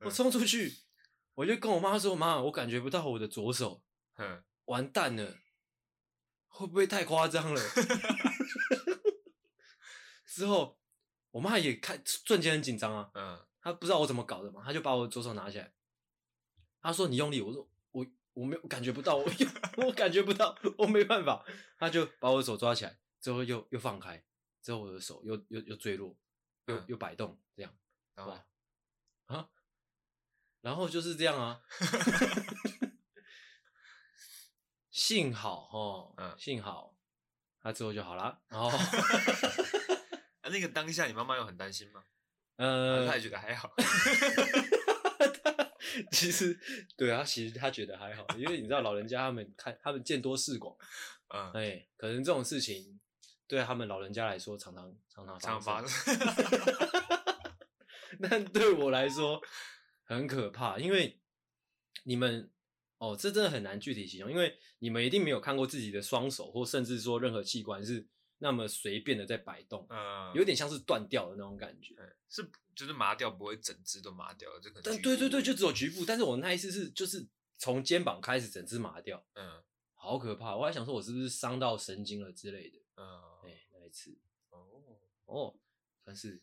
[0.00, 0.74] 我冲出去，
[1.34, 3.82] 我就跟我妈说：“妈，我感觉不到我的左手，
[4.16, 5.38] 嗯，完蛋了。”
[6.52, 7.62] 会不会太夸张了？
[10.26, 10.78] 之后
[11.30, 13.10] 我妈也看，瞬间很紧张啊。
[13.14, 15.72] 嗯，她不知道我怎么搞的嘛，她就把我左手拿起来，
[16.82, 19.30] 她说：“你用力。”我说：“我我没有感觉不到，我
[19.78, 21.44] 我感觉不到，我没办法。”
[21.78, 24.22] 她就把我的手抓起来，之后又又放开，
[24.60, 26.14] 之后我的手又又又坠落，
[26.70, 27.74] 又、嗯、又摆动，这样，
[28.14, 28.32] 然后
[29.26, 29.48] 啊，
[30.60, 31.60] 然后就是这样啊。
[34.90, 36.96] 幸好哦，嗯，幸好，
[37.60, 38.42] 他之后就好了。
[38.48, 42.04] 然后，啊，那个当下你妈妈有很担心吗？
[42.56, 43.72] 呃，她也觉得还好。
[46.12, 46.58] 其实，
[46.96, 50.76] 对啊，其实他觉得还好，因为你知道老人家他们看他们见多识广，
[51.28, 53.00] 嗯，哎，可能这种事情
[53.50, 56.16] 对他们老人家来说常常常常常发生。
[58.22, 59.42] 但对我来说
[60.04, 61.20] 很可怕，因为
[62.04, 62.50] 你们。
[63.00, 71.94] 哦，这真的很难具体形容，因为你们一定没有看过自己的双手，或甚至说任何器官是那么随便的在摆动，嗯，有点像是断掉的那种感觉，
[72.28, 74.82] 是就是麻掉，不会整只都麻掉，这可能。
[74.84, 76.04] 但对对对，就只有局部。
[76.04, 79.62] 但是我那一次是就是从肩膀开始整只麻掉，嗯，
[79.94, 80.54] 好可怕。
[80.54, 83.18] 我还想说，我是不是伤到神经了之类的，嗯，
[83.90, 85.60] 次，哦哦，
[86.04, 86.42] 算是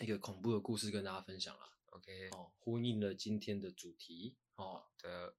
[0.00, 1.78] 一个恐怖的故事跟大家分享了。
[1.86, 5.36] OK，哦，呼应了今天的主题，哦的。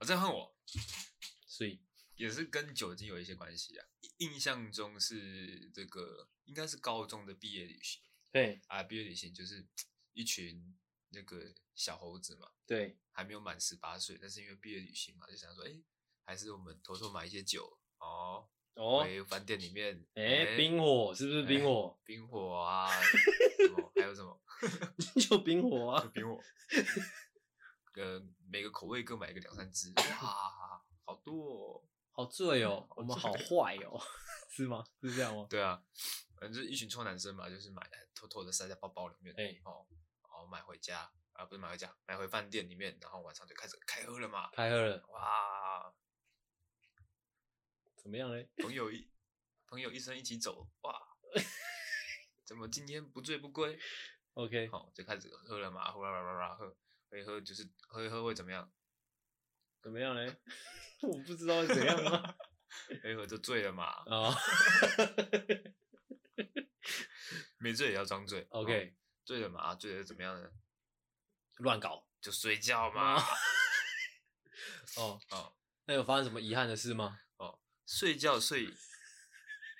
[0.00, 0.56] 我在恨我，
[1.44, 1.82] 所以
[2.14, 3.86] 也是跟酒精有一些关系啊。
[4.18, 8.00] 印象中是这个，应该是高中的毕业旅行。
[8.30, 9.66] 对啊，毕业旅行就是
[10.12, 12.52] 一群那个小猴子嘛。
[12.64, 15.82] 对，还没有满十八岁，但是因为毕业旅行嘛，就想说，哎，
[16.22, 18.48] 还是我们偷偷买一些酒哦。
[18.74, 21.98] 哦，回饭店里面，哎，冰火是不是冰火？
[22.04, 24.40] 冰火啊，什么 还有什么？
[25.20, 26.40] 就冰火啊，冰火。
[28.00, 34.00] 呃，每个口味各买个两三支，哇，好多，哦，好醉哦，我们好坏哦，
[34.50, 34.84] 是吗？
[35.02, 35.46] 是这样吗？
[35.50, 35.82] 对啊，
[36.36, 39.84] 反正就是一群臭男生嘛，就是买来偷偷的塞在包包里面，哎、欸，哦，
[40.22, 45.92] 然后买回家，啊，不是买回家，买回饭店里面，然后晚上就开始开喝了嘛，开喝了，哇，
[48.08, 48.48] 怎么样嘞？
[48.62, 49.06] 朋友一
[49.66, 50.98] 朋友一生一起走，哇，
[52.42, 53.78] 怎么今天不醉不归
[54.32, 56.74] ？OK，好，就开始喝了嘛，呼啦啦啦啦喝。
[57.10, 58.72] 喝一喝就是喝一喝会怎么样？
[59.82, 60.34] 怎么样嘞？
[61.04, 62.34] 我不知道会怎样啊。
[63.02, 63.84] 喝一喝就醉了嘛。
[63.84, 64.34] 啊。
[67.58, 68.46] 没醉也要装醉。
[68.48, 68.96] OK。
[69.26, 69.74] 醉了嘛？
[69.76, 70.50] 醉了怎么样呢？
[71.58, 73.16] 乱搞就睡觉嘛。
[74.96, 75.54] 哦哦。
[75.84, 77.20] 那有发生什么遗憾的事吗？
[77.88, 78.74] 哦，睡觉睡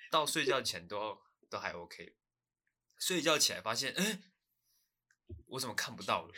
[0.09, 2.17] 到睡觉前都都还 OK。
[2.97, 4.23] 睡觉起来发现，哎，
[5.45, 6.33] 我怎么看不到了？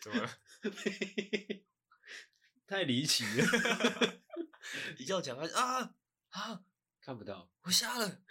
[0.00, 0.38] 怎么了？
[2.66, 4.22] 太离奇了！
[4.96, 5.94] 一觉讲啊啊
[6.30, 6.64] 啊！
[7.02, 8.22] 看不到，我瞎了，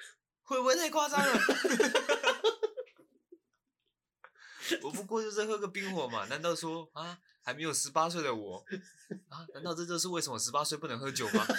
[0.42, 1.40] 会不会太夸张了？
[4.82, 8.66] 我不过就是喝个冰火嘛，难道说啊，还没有十八岁的我
[9.30, 9.46] 啊？
[9.54, 11.46] 难道这就是为什么十八岁不能喝酒吗？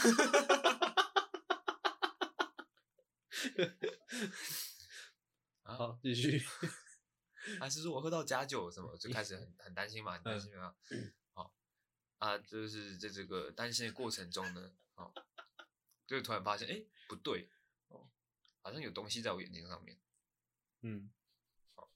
[5.62, 6.42] 好，继续。
[7.60, 10.74] 还是说我喝到假酒什么，就开始很很担心嘛，很担心嘛。
[11.34, 11.54] 好
[12.18, 15.12] 啊，就是在这个担心的过程中呢，好，
[16.06, 17.50] 就突然发现，哎，不对，
[17.88, 18.08] 哦，
[18.62, 20.00] 好像有东西在我眼睛上面。
[20.80, 21.12] 嗯，
[21.74, 21.90] 好，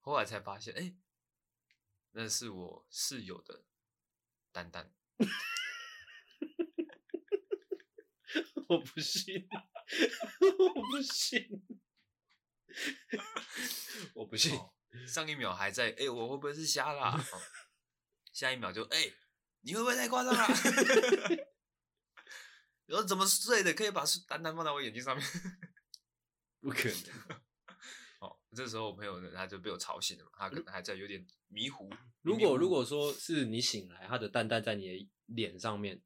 [0.00, 0.94] 后来才发现，哎，
[2.18, 3.66] 那是我室友的
[4.50, 4.90] 丹丹。
[8.68, 9.46] 我不信，
[10.74, 11.62] 我不信，
[14.14, 14.58] 我不信。
[15.06, 17.14] 上一秒还在哎、欸，我会不会是瞎啦？
[17.32, 17.42] 哦、
[18.32, 19.14] 下一秒就哎、欸，
[19.60, 20.46] 你会不会太夸张了？
[22.86, 23.74] 然后怎么睡的？
[23.74, 25.26] 可以把丹丹放在我眼睛上面？
[26.60, 26.94] 不可能。
[28.56, 31.90] 哦，这时候我朋友呢，他就被我吵醒了嘛，他可能还在有点迷糊。
[32.22, 36.00] 如果如果说是你醒来，他的蛋蛋在你的脸上面，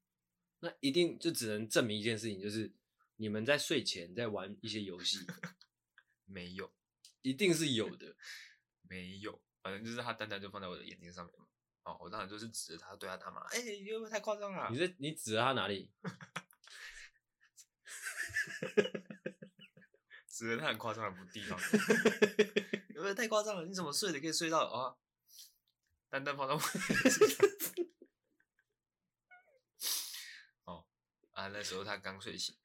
[0.58, 2.72] 那一定就只能证明一件事情，就是
[3.16, 5.18] 你们在睡前在玩一些游戏。
[6.26, 6.72] 没有，
[7.22, 8.16] 一定是有的。
[8.82, 11.46] 没有，反正就是他蛋蛋就放在我的眼睛上面嘛。
[11.84, 14.68] 哦，我当然就是指着他对他他妈，哎、欸，你会不会太夸张了？
[14.70, 15.88] 你在你指着他哪里？
[20.40, 21.60] 指着他很夸张的地方，
[22.94, 23.66] 有没有太夸张了？
[23.66, 24.96] 你怎么睡的可以睡到啊？
[26.08, 26.60] 单单放到我。
[30.64, 30.86] 哦，
[31.32, 32.56] 啊，那时候他刚睡醒，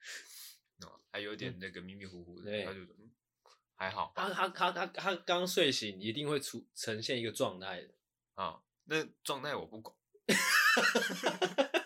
[0.84, 3.12] 哦，还有点那个迷迷糊糊的，嗯、他就嗯，
[3.76, 4.14] 还好。
[4.16, 7.94] 他他他他他刚睡醒，一定会出呈现一个状态的
[8.36, 9.94] 啊、哦，那状态我不管。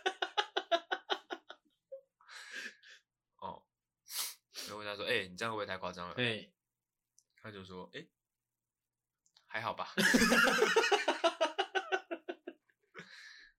[4.83, 6.53] 他说：“哎、欸，你这样会不会太夸张了？”对，
[7.41, 8.09] 他就说：“哎、欸，
[9.45, 9.93] 还好吧。”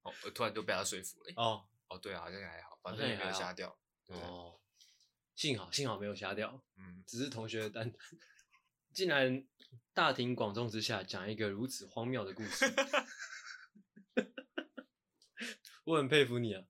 [0.03, 1.33] 哦，我突然就被他说服了。
[1.37, 3.77] 哦哦，对啊，好像还好，反正也没有瞎掉。
[4.07, 4.61] 哦，
[5.35, 6.63] 幸好幸好没有瞎掉。
[6.77, 7.93] 嗯，只是同学的单，
[8.93, 9.47] 竟然
[9.93, 12.67] 大庭广众之下讲一个如此荒谬的故事
[15.85, 16.65] 我很佩服你啊。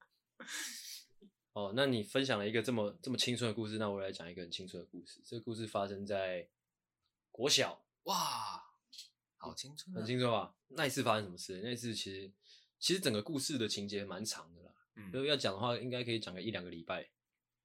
[1.53, 5.21] 哦，那你分享了一个这么这么青春的故事，那我来讲一个很青春的故事。
[5.25, 6.49] 这个故事发生在
[7.33, 8.63] 国小，哇，
[9.37, 10.55] 好青春，很青春吧？
[10.69, 11.61] 那一次发生什么事？
[11.65, 12.33] 那一次其实
[12.79, 17.11] 其实整个故事的情节蛮长的啦，嗯，如果要讲的话，应该可以讲个一两个礼拜。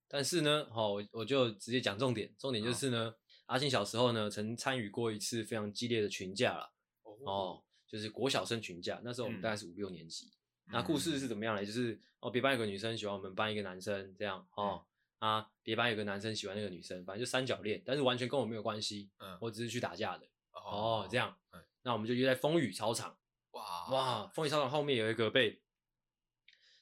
[0.07, 3.15] 但是呢，好，我我就直接讲重点，重点就是呢，哦、
[3.45, 6.71] 阿信小时候呢，曾参与过一次非常激烈的群架啦，
[7.03, 10.25] 哦，哦，就是国小生群架，那时候我们大概是五六年级。
[10.25, 10.31] 嗯
[10.71, 11.65] 那故事是怎么样呢？
[11.65, 14.83] 就是哦，别班有个女生喜欢我们班一个男生，这样哦、
[15.19, 23.15] 嗯、啊，别班有个男生喜欢那个女生，反正就三角恋，但是完全跟我没有关系，嗯，我只是去打架的，哦，哦这样，嗯，那我们就约在风雨操场，
[23.51, 23.89] 哇。
[23.91, 25.61] 哇，风雨操场后面有一个被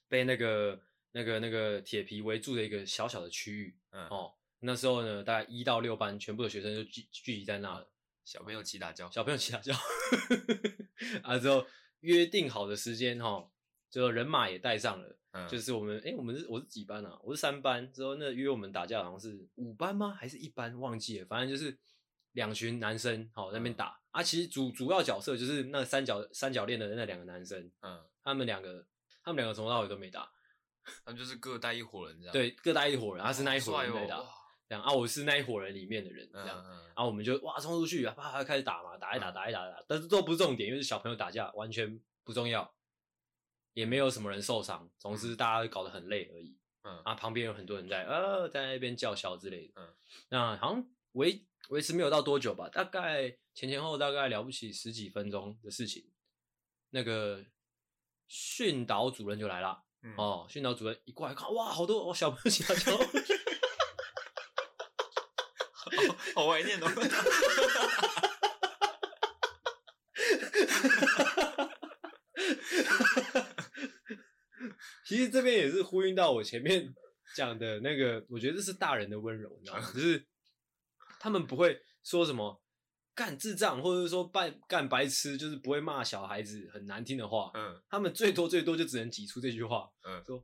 [0.08, 0.82] 被那个
[1.12, 4.08] 那个那个铁皮围住的一个小小的区域，嗯。
[4.08, 7.92] 哦，那时候呢，大概一到六班全部的学生就聚聚集在那了，
[8.24, 9.78] 小朋友齐打架，小朋友齐打架，
[11.22, 11.66] 啊之后
[12.00, 13.50] 约定好的时间哈。
[13.94, 17.16] 就人马也带上了，嗯、就是我们，哎、欸，我们是我是几班啊？
[17.22, 17.94] 我是三班。
[17.94, 20.18] 之后那约我们打架好像是五班吗？
[20.20, 20.76] 还是一班？
[20.80, 21.26] 忘记了。
[21.28, 21.78] 反正就是
[22.32, 24.24] 两群男生，好在那边打、嗯、啊。
[24.24, 28.84] 其实主主要角色就是那三角三角恋的那两个男生，嗯，他们两个，
[29.24, 30.28] 他们两个从头到尾都没打，
[31.06, 32.34] 他们就是各带一伙人这样。
[32.34, 34.18] 对，各带一伙人，他是那一伙人没打，
[34.68, 34.92] 这样啊。
[34.92, 36.48] 我是那一伙人里面的人，这样。
[36.48, 42.74] 然后、嗯嗯啊、我们就哇冲出去啊，啪啪开始打嘛，打一打，打一打，打，但是都不是重点，因为是小朋友打架，完全不重要。
[43.74, 46.58] 也没有什么人受伤，总之大家搞得很累而已。
[46.84, 49.74] 嗯啊，旁边有很多人在呃在那边叫嚣之类的。
[49.82, 49.96] 嗯，
[50.30, 56.12] 那好像维维持没有到多久吧，大概前前后大概了不起十几分钟的事情。
[56.90, 57.44] 那个
[58.28, 59.82] 训导主任就来了。
[60.02, 62.92] 嗯、哦，训导主任一过来看，哇，好多哦小朋友起来叫，
[66.36, 66.88] 好怀念哦。
[75.14, 76.92] 其实这边也是呼应到我前面
[77.36, 79.88] 讲的那个， 我觉得这是大人的温柔，你知道吗？
[79.94, 80.26] 就是
[81.20, 82.60] 他们不会说什么
[83.14, 87.52] 干智障，或者是说白干白痴，就是不会骂小孩子很难听的话。
[87.54, 89.88] 嗯，他们最多最多就只能挤出这句话。
[90.04, 90.40] 嗯，说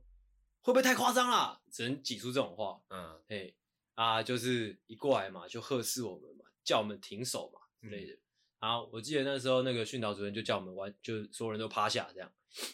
[0.60, 1.60] 会不会太夸张了？
[1.72, 2.80] 只能挤出这种话。
[2.90, 3.56] 嗯，嘿
[3.96, 8.16] 啊，就是一过来嘛，就呵斥我们嘛，叫我们停手嘛之类的。
[8.60, 12.30] 然后我记得那时候那个训导主任就叫我们完，就所有人都趴下这样。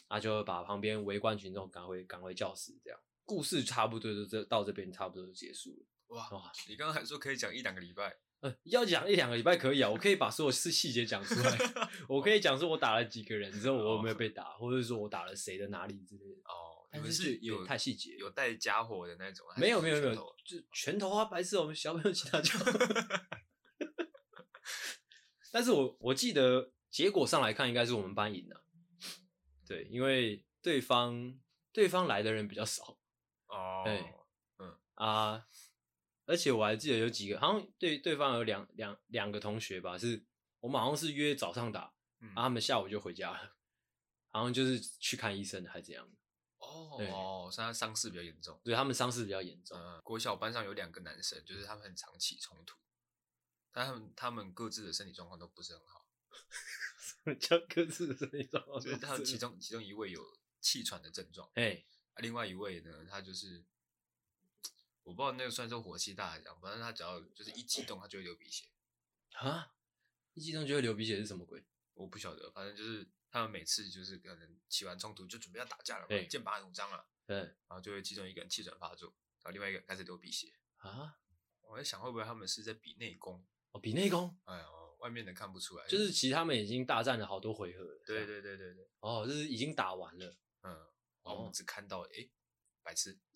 [0.09, 5.87] 他就把旁边围观群众赶回赶回教室，这样故事差不多就这到这边差不多就结束了。
[6.16, 6.51] 哇哇！
[6.66, 11.59] 你刚刚还说可以讲一两个礼拜，呃，要讲一两个礼拜可以啊，我可以把所有事细节讲出来，
[12.09, 16.41] 我可以讲说我打了几个人之后我有没有被打，或者说我打了谁的哪里之类的。
[16.45, 19.47] 哦，但是有太细节，有带家伙的那种？
[19.59, 22.51] 没有没有没有，就拳头啊，白色我们小朋友其他就。
[25.57, 28.62] 但是我我记得结果上来看，应该是我们班赢了。
[29.66, 31.40] 对，因为对方
[31.72, 32.98] 对方来的人比较少
[33.46, 34.04] 哦，对，
[34.59, 35.46] 嗯啊，
[36.26, 40.26] 而且我还记得有几个，好像对对方有两两两个同学吧，是
[40.61, 41.90] 我们好像是约早上打，
[42.20, 43.57] 嗯、啊，他们下午就回家了，
[44.28, 46.07] 好像就是去看医生还是怎样。
[46.59, 48.61] 哦哦，所以他伤势比较严重。
[48.62, 49.78] 对，他们伤势比较严重。
[49.80, 52.76] 嗯，国小班上有两个男生，就是他们很常起冲突，
[53.76, 56.08] 但他们他们各自的身体状况都不是很好。
[56.98, 58.80] 什么叫各自的身体状况？
[58.80, 61.84] 就是他其中其中一位有气喘的症状，哎，
[62.16, 63.62] 另外一位呢，他就是
[65.02, 68.66] 我不知道那个算是火气大还是怎样，反正他只要就是一激动，他就会流鼻血。
[69.32, 69.74] 啊？
[70.32, 71.62] 一激动就会流鼻血是什么鬼？
[71.92, 73.06] 我不晓得，反正就是。
[73.28, 81.18] 他们每次就是可能起完冲突就准备要打架了，剑拔弩张了，对，然后就会其中一个人气喘发作，然后另外一个人开始流鼻血啊。
[81.60, 83.44] 我在想会不会他们是在比内功？
[83.76, 84.34] 哦，比内功？
[84.44, 84.64] 哎呀，
[85.00, 88.02] 外面的看不出来，就是其实他们已经大战了好多回合了。
[88.06, 88.88] 对对对对对。
[89.00, 90.36] 哦，就是已经打完了。
[90.62, 90.72] 嗯，
[91.22, 92.28] 然后我们只看到哎，
[92.82, 93.18] 白痴。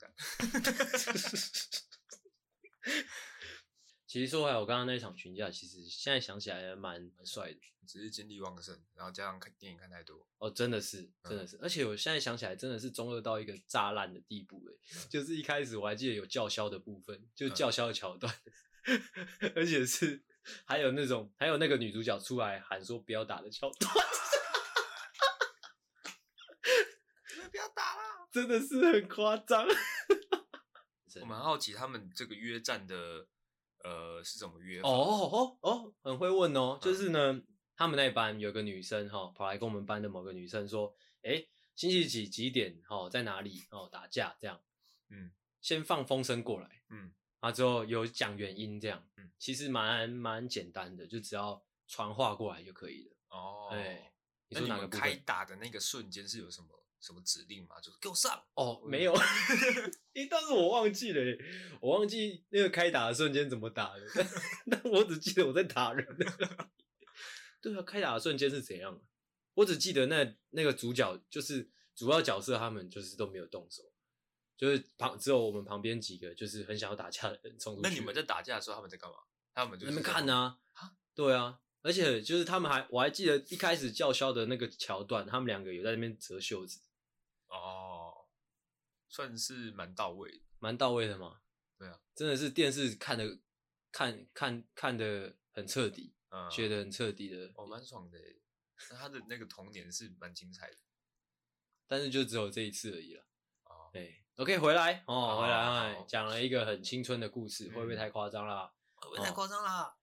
[4.07, 10.27] 其实说回来，我刚刚那场群架，其实现在想起来蛮蛮帅的，只是精力旺盛，然后加上看电影看太多。
[10.39, 18.35] 哦，真的是，真的是，嗯、而且我现在想起来，真的是中二到一个炸烂的地步，哎、嗯， 就是一开始我还记得有叫嚣的部分，就是叫嚣的桥段，
[18.87, 20.25] 嗯、而且是
[20.65, 23.93] 还有那种还有那个女主角出来喊说不要打的桥段，
[27.51, 29.67] 不要打了，真的是很夸张。
[31.21, 33.27] 我蛮好奇他们这个约战的。
[33.83, 34.79] 呃，是怎么约？
[34.83, 36.79] 哦哦哦，很会问哦。
[36.83, 41.43] 就是呢，嗯、他们那班有个女生哈、哦，跑来跟我们班的某个女生说：“哎，
[41.75, 42.79] 星期几几点？
[42.91, 43.65] 哦，在哪里？
[43.71, 44.61] 哦，打架这样。”
[45.09, 45.33] 嗯，
[45.63, 46.83] 先放风声过来。
[46.91, 49.07] 嗯，啊之后有讲原因这样。
[49.17, 53.17] 嗯，其实蛮蛮简单的，就只要传话过来就可以了。
[53.31, 54.13] 哦，哎，
[54.49, 56.69] 你说哪个开打的那个瞬间是有什么？
[57.01, 57.81] 什么指令吗？
[57.81, 59.15] 就是给我上哦，没有，
[60.13, 61.39] 一但是我忘记了，
[61.81, 64.03] 我忘记那个开打的瞬间怎么打的，
[64.71, 66.07] 但我只记得我在打人。
[67.63, 69.01] 对啊，开打的瞬间是怎样？
[69.55, 73.83] 我只记得那那个主角就是主要角色，他们就是都没有动手，
[74.61, 77.89] 就是旁只有我们旁边几个就是很想要打架的人冲出去。
[77.89, 79.17] 那你们在打架的时候，他们在干嘛？
[79.55, 80.61] 他们就在那边看啊，
[81.15, 86.83] 对啊，而且就是他们还我还记得一开始叫嚣的那个桥段，他们两个有在那边折袖子。
[87.47, 88.29] 哦，
[89.09, 91.41] 算是蛮到位的，蛮到位的嘛。
[91.79, 93.39] 对啊，真的是电视看的，
[93.91, 98.19] 看看看的很彻底，嗯，学的很彻底的，哦，蛮爽的。
[98.91, 100.77] 那他的那个童年是蛮精彩的，
[101.87, 103.27] 但是就只有这一次而已了。
[103.65, 108.73] 哦，对，OK，回来哦，回来，讲了一个很青春的故事，会不会太夸张啦？
[108.95, 109.95] 会不会太夸张啦？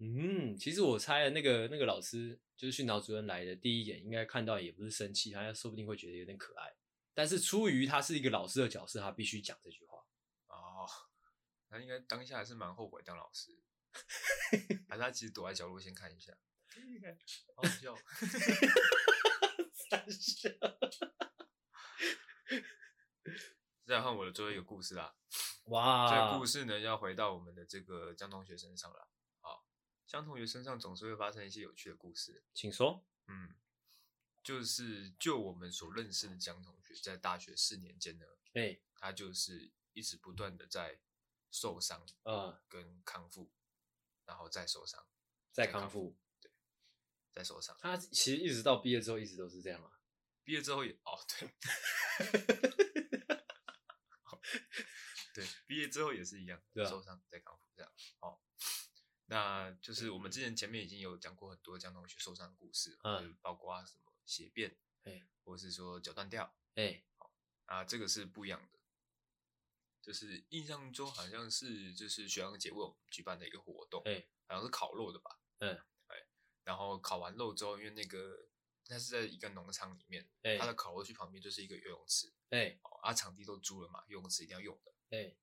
[0.00, 6.74] 嗯，其实我猜那个那个老师就是训导主任来的第一眼，应该看到也不是生气，他说不定会觉得有点可爱。
[7.14, 10.04] 但是出于他是一个老师的角色，他必须讲这句话。
[10.48, 10.86] 哦，
[11.70, 13.58] 他应该当下还是蛮后悔当老师，
[14.88, 16.34] 还是他其实躲在角落先看一下，
[17.56, 17.96] 好笑。
[19.90, 20.50] 三笑。
[23.90, 25.16] 再换我的最后一个故事啦。
[25.64, 29.08] 哇， 这个故事呢要回到我们的这个江同学身上了。
[29.40, 29.66] 好，
[30.06, 33.04] 江同学身上总是会发生一些有趣的故事，请说。
[33.26, 33.56] 嗯。
[34.42, 38.24] 就是就我们所认识的江同学，在大学四年间呢，
[38.54, 41.00] 哎、欸，他就是一直不断的在
[41.50, 43.50] 受伤，嗯，跟康复，
[44.24, 45.04] 然后再受伤，
[45.52, 46.50] 再康复，对，
[47.32, 47.76] 再受伤。
[47.80, 49.98] 他其实一直到毕业之后，一直都是这样啊。
[50.42, 51.50] 毕业之后也，哦，对，
[55.34, 57.92] 对，毕业之后也是一样，对啊、受伤再康复这样。
[58.20, 58.40] 哦，
[59.26, 64.10] 那就是我们之前前面已经有讲过很多江同学受伤的故事，嗯，包括什么。
[64.26, 67.34] 血便，哎，或是说脚断掉，哎，好
[67.64, 68.78] 啊，这个是不一样的。
[70.00, 75.76] 就是印象中好像是就是学长姐为我们举办的一个活动，哎，好像是烤肉的吧，嗯，
[76.06, 76.28] 哎，
[76.62, 78.48] 然后烤完肉之后，因为那个
[78.90, 85.36] 那是在一个农场里面，哎，它的烤肉区旁边就是一个游泳池，哎，啊，场地都租了嘛，游泳池一定要用的，哎，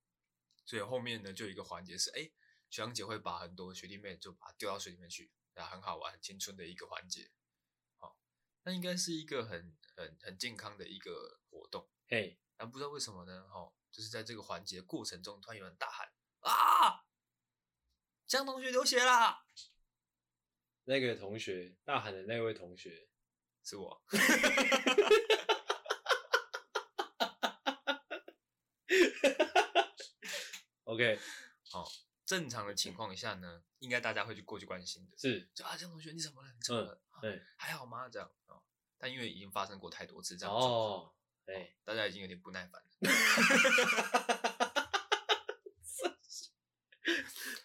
[0.66, 2.30] 所以后面呢就有一个环节是，哎，
[2.68, 7.30] 学长姐会把很多学弟妹就把它丢到水里面去，然后很好玩、很青春的一个环节。
[7.96, 8.18] 好
[8.64, 13.48] 那应该是一个很很很健康的一个活动，哎，但不知道为什么呢？
[13.48, 17.06] 哈，就是在这个环节过程中，突然有人大喊：“啊，
[18.26, 19.46] 江同学流血啦！”
[20.84, 23.08] 那个同学大喊的那位同学
[23.68, 24.02] 是我。
[30.84, 31.18] OK，
[31.70, 31.86] 好，
[32.24, 36.48] 正常的情况下呢，应该大家会去过去关心的，是，就啊，江同学你怎么了？
[36.50, 36.98] 你怎么了？
[37.20, 38.08] 对、嗯，还好吗？
[38.08, 38.30] 这样。
[38.96, 41.12] 但因为已经发生过太多次这样子，哦，
[41.44, 42.88] 对，大家已经有点不耐烦了。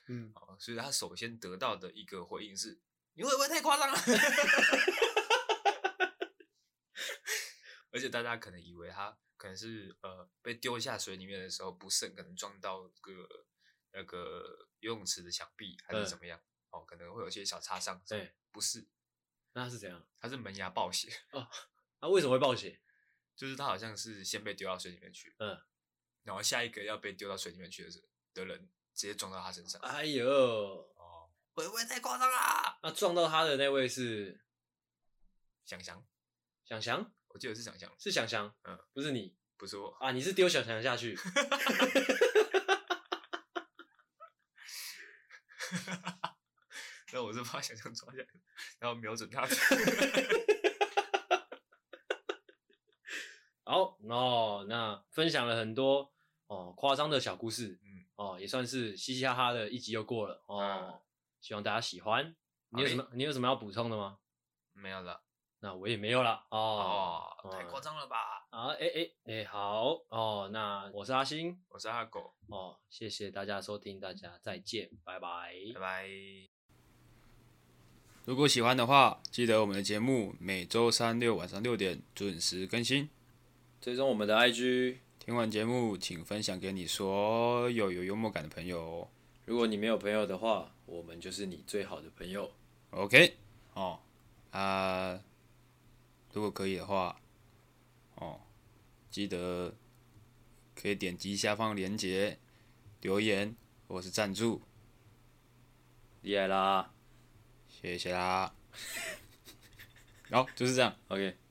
[0.10, 2.82] 嗯，好，所以他首先得到的一个回应是：
[3.14, 3.98] 你会不会太夸张了？
[7.94, 13.46] 而且大家可能以为他可能是呃被丢下水里面的时候不慎，可能撞到个
[13.92, 18.04] 那个游泳池的墙壁还是怎么样，嗯、哦，可能会有些小擦伤。
[18.08, 18.86] 对，不是，
[19.54, 20.06] 那他是怎样？
[20.20, 21.10] 他是门牙爆血。
[21.32, 21.48] 哦，
[22.02, 22.82] 那为什么会爆血？
[23.36, 25.60] 就是他好像是先被丢到水里面去，嗯，
[26.24, 29.82] 然后下一个要被丢到水里面去的的人直接撞到他身上。
[29.82, 32.80] 哎呦，哦，会不会太夸张啦？
[32.84, 34.44] 那撞到他的那位是
[35.66, 36.06] 想翔，
[36.64, 41.18] 想翔，我记得是想翔，是想翔，嗯，不是你，不是我啊，你是丢想翔下去。
[47.12, 48.28] 那我是把想翔抓下来，
[48.80, 49.48] 然后瞄准他。
[53.66, 56.14] 好哦，那分享了很多
[56.48, 61.02] 哦夸张的小故事，嗯哦也算是嘻嘻哈哈的一集又过了哦，嗯、
[61.42, 62.36] 希望大家喜欢。
[62.70, 64.20] 你有什么你有什么要补充的吗？
[64.74, 65.24] 没有了，
[65.64, 68.46] 那我也没有了哦，哦太夸张了吧？
[68.50, 76.10] 啊哎哎哎好哦，那我是阿星，我是阿狗哦，谢谢大家收听，大家再见，拜拜拜拜。
[78.26, 83.10] 如果喜欢的话，记得我们的节目每周三六晚上六点准时更新。
[83.80, 89.10] 追踪我们的 IG，听完节目请分享给你所有有幽默感的朋友。
[89.46, 92.52] 如果你没有朋友的话，我们就是你最好的朋友。
[92.90, 93.38] OK，
[93.76, 94.00] 哦，
[94.52, 95.18] 啊，
[96.34, 97.16] 如果可以的话，
[98.16, 98.42] 哦，
[99.10, 99.74] 记得
[100.76, 102.38] 可以点击下方链接
[103.02, 103.56] 留言
[103.88, 104.62] 或是赞助。
[106.24, 106.92] 厉害啦，
[107.68, 108.54] 谢谢啦。
[110.32, 110.96] 好，就是这样。
[111.10, 111.43] OK。